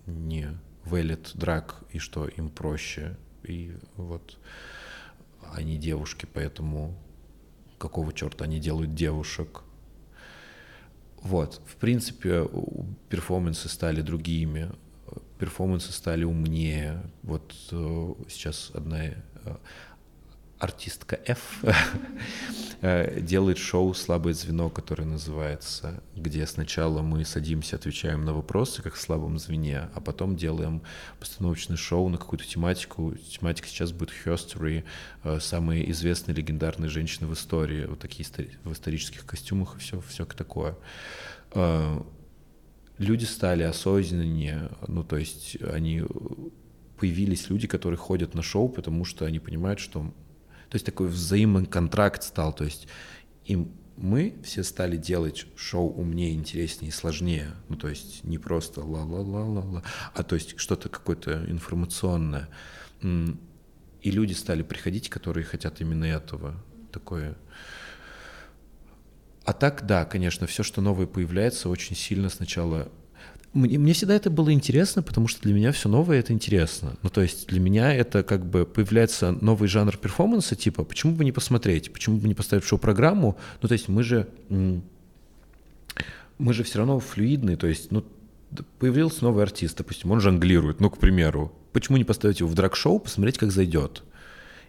[0.07, 0.49] не
[0.85, 3.17] вэлит драг, и что им проще.
[3.45, 4.39] И вот
[5.53, 6.99] они девушки, поэтому
[7.79, 9.63] какого черта они делают девушек?
[11.23, 12.49] Вот, в принципе,
[13.09, 14.73] перформансы стали другими,
[15.39, 17.05] перформансы стали умнее.
[17.23, 19.15] Вот э, сейчас одна э,
[20.63, 21.65] артистка F
[22.81, 28.95] э, делает шоу «Слабое звено», которое называется, где сначала мы садимся, отвечаем на вопросы, как
[28.95, 30.83] в слабом звене, а потом делаем
[31.19, 33.13] постановочное шоу на какую-то тематику.
[33.17, 34.85] Тематика сейчас будет history,
[35.25, 38.25] э, самые известные легендарные женщины в истории, вот такие
[38.63, 40.77] в исторических костюмах и все, все такое
[41.55, 42.03] э,
[42.99, 46.05] люди стали осознаннее, ну, то есть они
[46.99, 50.15] появились люди, которые ходят на шоу, потому что они понимают, что
[50.73, 52.55] то есть такой взаимный контракт стал.
[52.55, 52.89] То есть
[53.45, 57.51] им мы все стали делать шоу умнее, интереснее и сложнее.
[57.69, 59.83] Ну, то есть не просто ла-ла-ла-ла-ла,
[60.15, 62.49] а то есть что-то какое-то информационное.
[63.03, 66.55] И люди стали приходить, которые хотят именно этого.
[66.91, 67.37] Такое.
[69.45, 72.91] А так, да, конечно, все, что новое появляется, очень сильно сначала
[73.55, 76.97] мне, мне всегда это было интересно, потому что для меня все новое это интересно.
[77.03, 81.25] Ну, то есть для меня это как бы появляется новый жанр перформанса, типа, почему бы
[81.25, 83.37] не посмотреть, почему бы не поставить шоу-программу?
[83.61, 84.29] Ну, то есть мы же,
[86.39, 88.05] мы же все равно флюидные, то есть, ну,
[88.79, 93.01] появился новый артист, допустим, он жонглирует, ну, к примеру, почему не поставить его в драг-шоу,
[93.01, 94.03] посмотреть, как зайдет?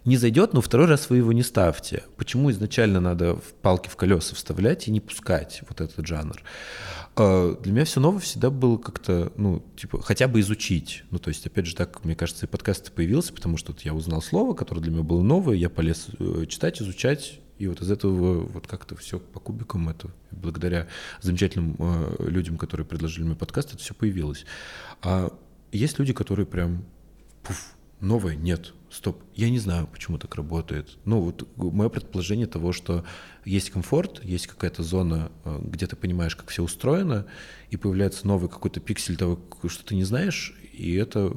[0.04, 2.04] Не зайдет, но второй раз вы его не ставьте.
[2.18, 6.42] Почему изначально надо в палки в колеса вставлять и не пускать вот этот жанр?
[7.16, 11.04] А, для меня все новое всегда было как-то, ну, типа, хотя бы изучить.
[11.10, 13.94] Ну, то есть, опять же, так, мне кажется, и подкаст появился, потому что вот я
[13.94, 17.90] узнал слово, которое для меня было новое, я полез э, читать, изучать, и вот из
[17.90, 20.88] этого вот как-то все по кубикам это, благодаря
[21.20, 24.44] замечательным э, людям, которые предложили мне подкаст, это все появилось.
[25.02, 25.32] А
[25.70, 26.84] есть люди, которые прям,
[27.44, 30.98] пуф, новое нет, стоп, я не знаю, почему так работает.
[31.04, 33.04] Ну, вот мое предположение того, что
[33.44, 37.26] есть комфорт, есть какая-то зона, э, где ты понимаешь, как все устроено,
[37.70, 41.36] и появляется новый какой-то пиксель того, что ты не знаешь, и это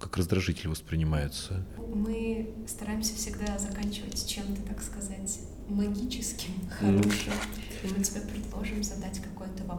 [0.00, 1.66] как раздражитель воспринимается.
[1.94, 7.32] Мы стараемся всегда заканчивать чем-то, так сказать, магическим, хорошим.
[7.32, 7.88] Mm.
[7.90, 9.75] И мы тебе предложим задать какой-то вопрос,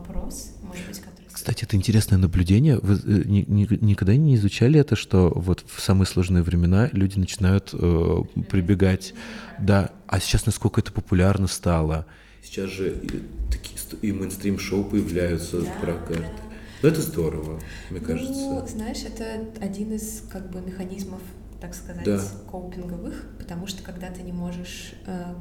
[1.58, 2.78] кстати, это интересное наблюдение.
[2.78, 7.18] Вы э, ни, ни, никогда не изучали это, что вот в самые сложные времена люди
[7.18, 9.16] начинают э, прибегать,
[9.60, 9.90] да.
[10.06, 12.06] А сейчас насколько это популярно стало?
[12.44, 16.22] Сейчас же и, такие и мейнстрим-шоу появляются да, про карты.
[16.22, 16.58] Да.
[16.84, 18.34] Ну, это здорово, мне кажется.
[18.34, 21.22] Ну, знаешь, это один из как бы механизмов,
[21.60, 22.22] так сказать, да.
[22.52, 25.34] коупинговых, потому что когда ты не можешь э,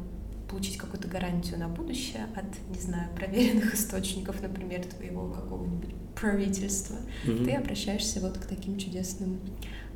[0.49, 2.45] получить какую-то гарантию на будущее от,
[2.75, 7.45] не знаю, проверенных источников, например, твоего какого-нибудь правительства, mm-hmm.
[7.45, 9.41] ты обращаешься вот к таким чудесным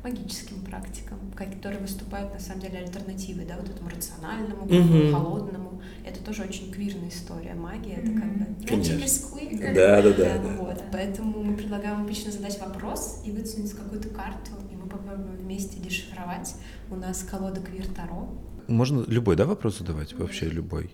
[0.03, 5.11] магическим практикам, которые выступают на самом деле альтернативой, да, вот этому рациональному, mm-hmm.
[5.11, 5.81] холодному.
[6.03, 7.53] Это тоже очень квирная история.
[7.53, 10.37] Магия это как бы magic Да, да, да.
[10.59, 10.83] Вот.
[10.91, 16.55] Поэтому мы предлагаем обычно задать вопрос и вытянуть какую-то карту, и мы попробуем вместе дешифровать.
[16.89, 18.29] У нас колода Квир Таро,
[18.71, 20.13] можно любой, да, вопрос задавать?
[20.13, 20.91] Вообще любой.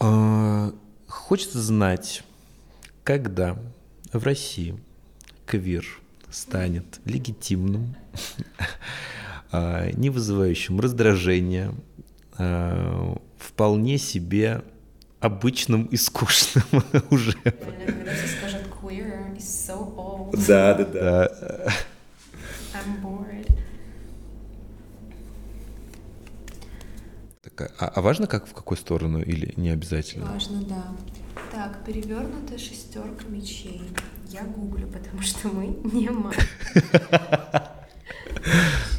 [0.00, 0.72] А,
[1.06, 2.22] хочется знать,
[3.04, 3.58] когда
[4.12, 4.78] в России
[5.46, 5.84] квир
[6.30, 7.96] станет легитимным,
[9.52, 11.72] а, не вызывающим раздражения,
[12.36, 14.62] а, вполне себе
[15.20, 16.64] обычным и скучным
[17.10, 17.36] уже.
[20.46, 21.72] Да, да, да.
[22.74, 23.48] I'm bored.
[27.42, 30.26] Так, а, а важно, как в какую сторону или не обязательно?
[30.26, 30.84] Важно, да.
[31.52, 33.82] Так, перевернутая шестерка мечей.
[34.28, 36.36] Я гуглю, потому что мы не мать.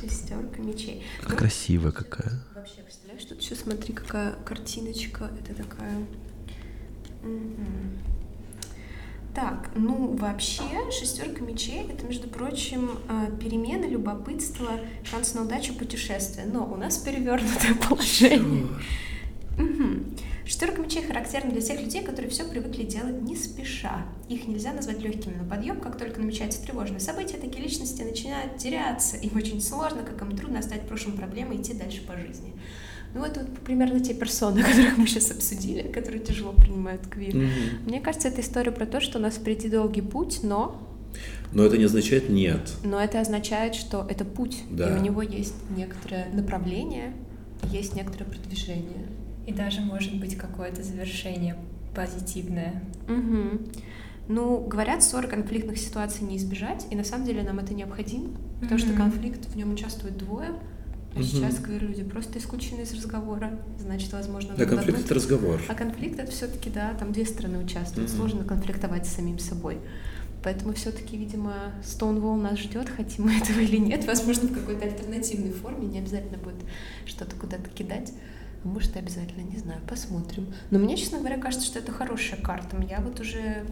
[0.02, 1.06] Шестерка мечей.
[1.28, 2.32] Ну, Красивая какая.
[2.56, 5.30] Вообще, представляешь, тут еще смотри, какая картиночка.
[5.40, 6.06] Это такая...
[9.36, 14.72] Так, ну вообще шестерка мечей это, между прочим, э, перемена, любопытство,
[15.04, 16.48] шанс на удачу, путешествие.
[16.48, 18.68] Но у нас перевернутое положение.
[19.58, 20.16] Угу.
[20.46, 24.08] Шестерка мечей характерна для тех людей, которые все привыкли делать не спеша.
[24.30, 29.18] Их нельзя назвать легкими на подъем, как только намечается тревожное событие, такие личности начинают теряться.
[29.18, 32.54] Им очень сложно, как им трудно оставить прошлым проблемы и идти дальше по жизни.
[33.14, 37.36] Ну, это вот примерно те персоны, которых мы сейчас обсудили, которые тяжело принимают квир.
[37.36, 37.86] Mm-hmm.
[37.88, 40.82] Мне кажется, это история про то, что у нас впереди долгий путь, но...
[41.52, 42.72] Но это не означает нет.
[42.84, 44.96] Но это означает, что это путь, да.
[44.96, 47.14] и у него есть некоторое направление,
[47.72, 49.08] есть некоторое продвижение.
[49.48, 51.56] И даже может быть какое-то завершение
[51.96, 52.84] позитивное.
[53.08, 53.72] Угу.
[54.28, 58.30] Ну, говорят, ссор конфликтных ситуаций не избежать, и на самом деле нам это необходимо,
[58.62, 60.52] потому что конфликт в нем участвует двое,
[61.16, 61.24] а угу.
[61.24, 63.60] сейчас квир-люди просто исключены из разговора.
[63.80, 64.54] Значит, возможно...
[64.56, 65.62] Да, конфликт— это разговор.
[65.68, 68.10] А конфликт— это все таки да, там две стороны участвуют.
[68.10, 68.18] Угу.
[68.18, 69.78] Сложно конфликтовать с самим собой.
[70.44, 74.06] Поэтому все-таки, видимо, Stonewall нас ждет, хотим мы этого или нет.
[74.06, 75.88] Возможно, в какой-то альтернативной форме.
[75.88, 76.62] Не обязательно будет
[77.06, 78.14] что-то куда-то кидать.
[78.64, 80.54] А может, обязательно, не знаю, посмотрим.
[80.70, 82.78] Но мне, честно говоря, кажется, что это хорошая карта.
[82.90, 83.66] Я вот уже...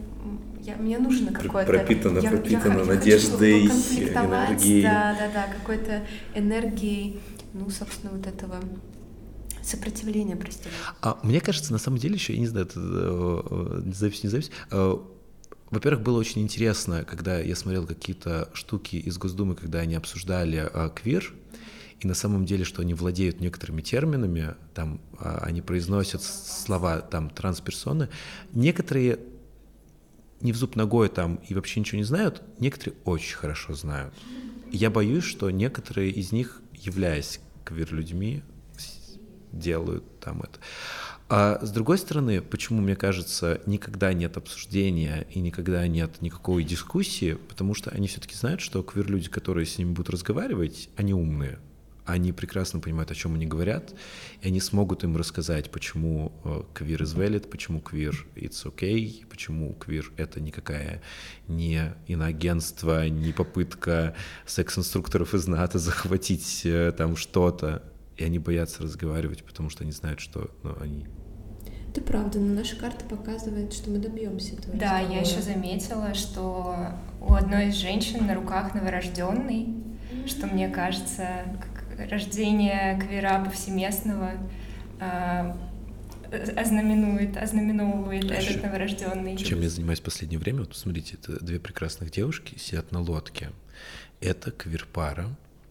[0.62, 1.70] Я, мне нужно какое-то...
[1.70, 4.82] Пропитано, я, пропитано я, надеждой, я хочу энергией.
[4.82, 7.20] Да, да, да, какой-то энергией,
[7.52, 8.56] ну, собственно, вот этого
[9.62, 10.70] сопротивления, простите.
[11.02, 14.50] А мне кажется, на самом деле еще, я не знаю, это э, запись, не запись,
[14.70, 14.96] э,
[15.70, 20.90] во-первых, было очень интересно, когда я смотрел какие-то штуки из Госдумы, когда они обсуждали э,
[20.94, 21.34] квир,
[22.00, 27.28] и на самом деле, что они владеют некоторыми терминами, там а, они произносят слова там
[27.30, 28.08] трансперсоны,
[28.52, 29.18] некоторые
[30.40, 34.14] не в зуб ногой там и вообще ничего не знают, некоторые очень хорошо знают.
[34.70, 38.42] Я боюсь, что некоторые из них, являясь квир-людьми,
[39.50, 40.58] делают там это.
[41.30, 47.34] А с другой стороны, почему, мне кажется, никогда нет обсуждения и никогда нет никакой дискуссии,
[47.48, 51.58] потому что они все-таки знают, что квир-люди, которые с ними будут разговаривать, они умные
[52.08, 53.94] они прекрасно понимают, о чем они говорят,
[54.40, 56.32] и они смогут им рассказать, почему
[56.74, 61.02] квир is valid, почему квир it's okay, почему квир это никакая
[61.48, 64.14] не иноагентство, не попытка
[64.46, 67.82] секс-инструкторов из НАТО захватить э, там что-то.
[68.16, 71.06] И они боятся разговаривать, потому что они знают, что ну, они
[71.90, 74.76] это правда, но наша карта показывает, что мы добьемся этого.
[74.76, 75.14] Да, разговора.
[75.14, 76.76] я еще заметила, что
[77.20, 80.28] у одной из женщин на руках новорожденный, mm-hmm.
[80.28, 81.44] что мне кажется,
[82.10, 84.32] рождение квера повсеместного
[85.00, 85.54] э,
[86.56, 89.36] ознаменует, ознаменовывает этот новорожденный.
[89.36, 90.60] Чем я занимаюсь в последнее время?
[90.60, 93.50] Вот смотрите, это две прекрасных девушки сидят на лодке.
[94.20, 95.28] Это квир-пара.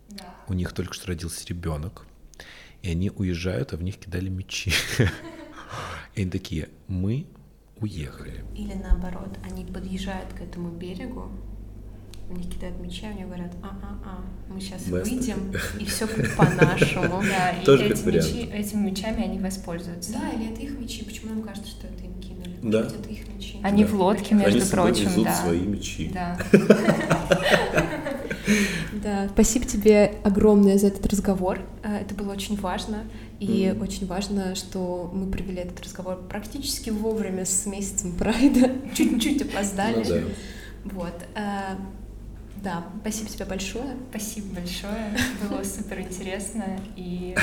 [0.09, 0.25] Да.
[0.47, 2.05] У них только что родился ребенок.
[2.82, 4.71] И они уезжают, а в них кидали мечи.
[6.15, 7.28] И они такие, мы
[7.80, 8.43] уехали.
[8.55, 11.32] Или наоборот, они подъезжают к этому берегу,
[12.30, 15.09] у них кидают мечи, они говорят, а-а-а, мы сейчас Бест.
[15.09, 17.21] выйдем, и все будет по-нашему.
[17.21, 20.13] Да, и эти мечи, этими мечами они воспользуются.
[20.13, 22.57] Да, или это их мечи, почему им кажется, что это им кинули?
[22.61, 22.82] Да.
[22.82, 23.59] Это их мечи.
[23.63, 25.36] Они в лодке, между они прочим, да.
[25.36, 26.11] свои мечи.
[26.13, 26.38] Да.
[29.03, 31.59] Да, спасибо тебе огромное за этот разговор.
[31.84, 33.03] А, это было очень важно.
[33.39, 33.82] И mm.
[33.82, 38.71] очень важно, что мы провели этот разговор практически вовремя с месяцем Прайда.
[38.95, 39.97] Чуть-чуть опоздали.
[39.97, 40.21] Ну, да.
[40.86, 41.13] Вот.
[42.68, 43.95] Да, спасибо тебе большое.
[44.09, 45.18] Спасибо большое.
[45.49, 46.65] Было супер интересно.
[46.97, 47.34] И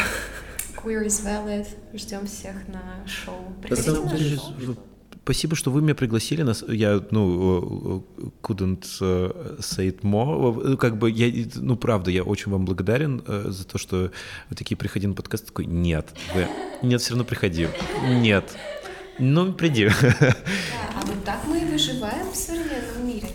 [0.77, 1.67] Queer is valid.
[1.95, 3.55] Ждем всех на шоу.
[3.63, 4.77] Приходите на шоу.
[5.23, 6.43] Спасибо, что вы меня пригласили.
[6.43, 8.07] Нас, я, ну,
[8.43, 10.63] couldn't say it more.
[10.63, 14.11] Ну, как бы, я, ну, правда, я очень вам благодарен за то, что
[14.51, 15.47] вы такие приходи на подкаст.
[15.47, 16.47] Такой, нет, вы,
[16.83, 17.67] нет, все равно приходи.
[18.07, 18.55] Нет.
[19.19, 19.89] Ну, приди.
[20.21, 20.35] Да,
[20.95, 23.29] а вот так мы и выживаем в современном мире.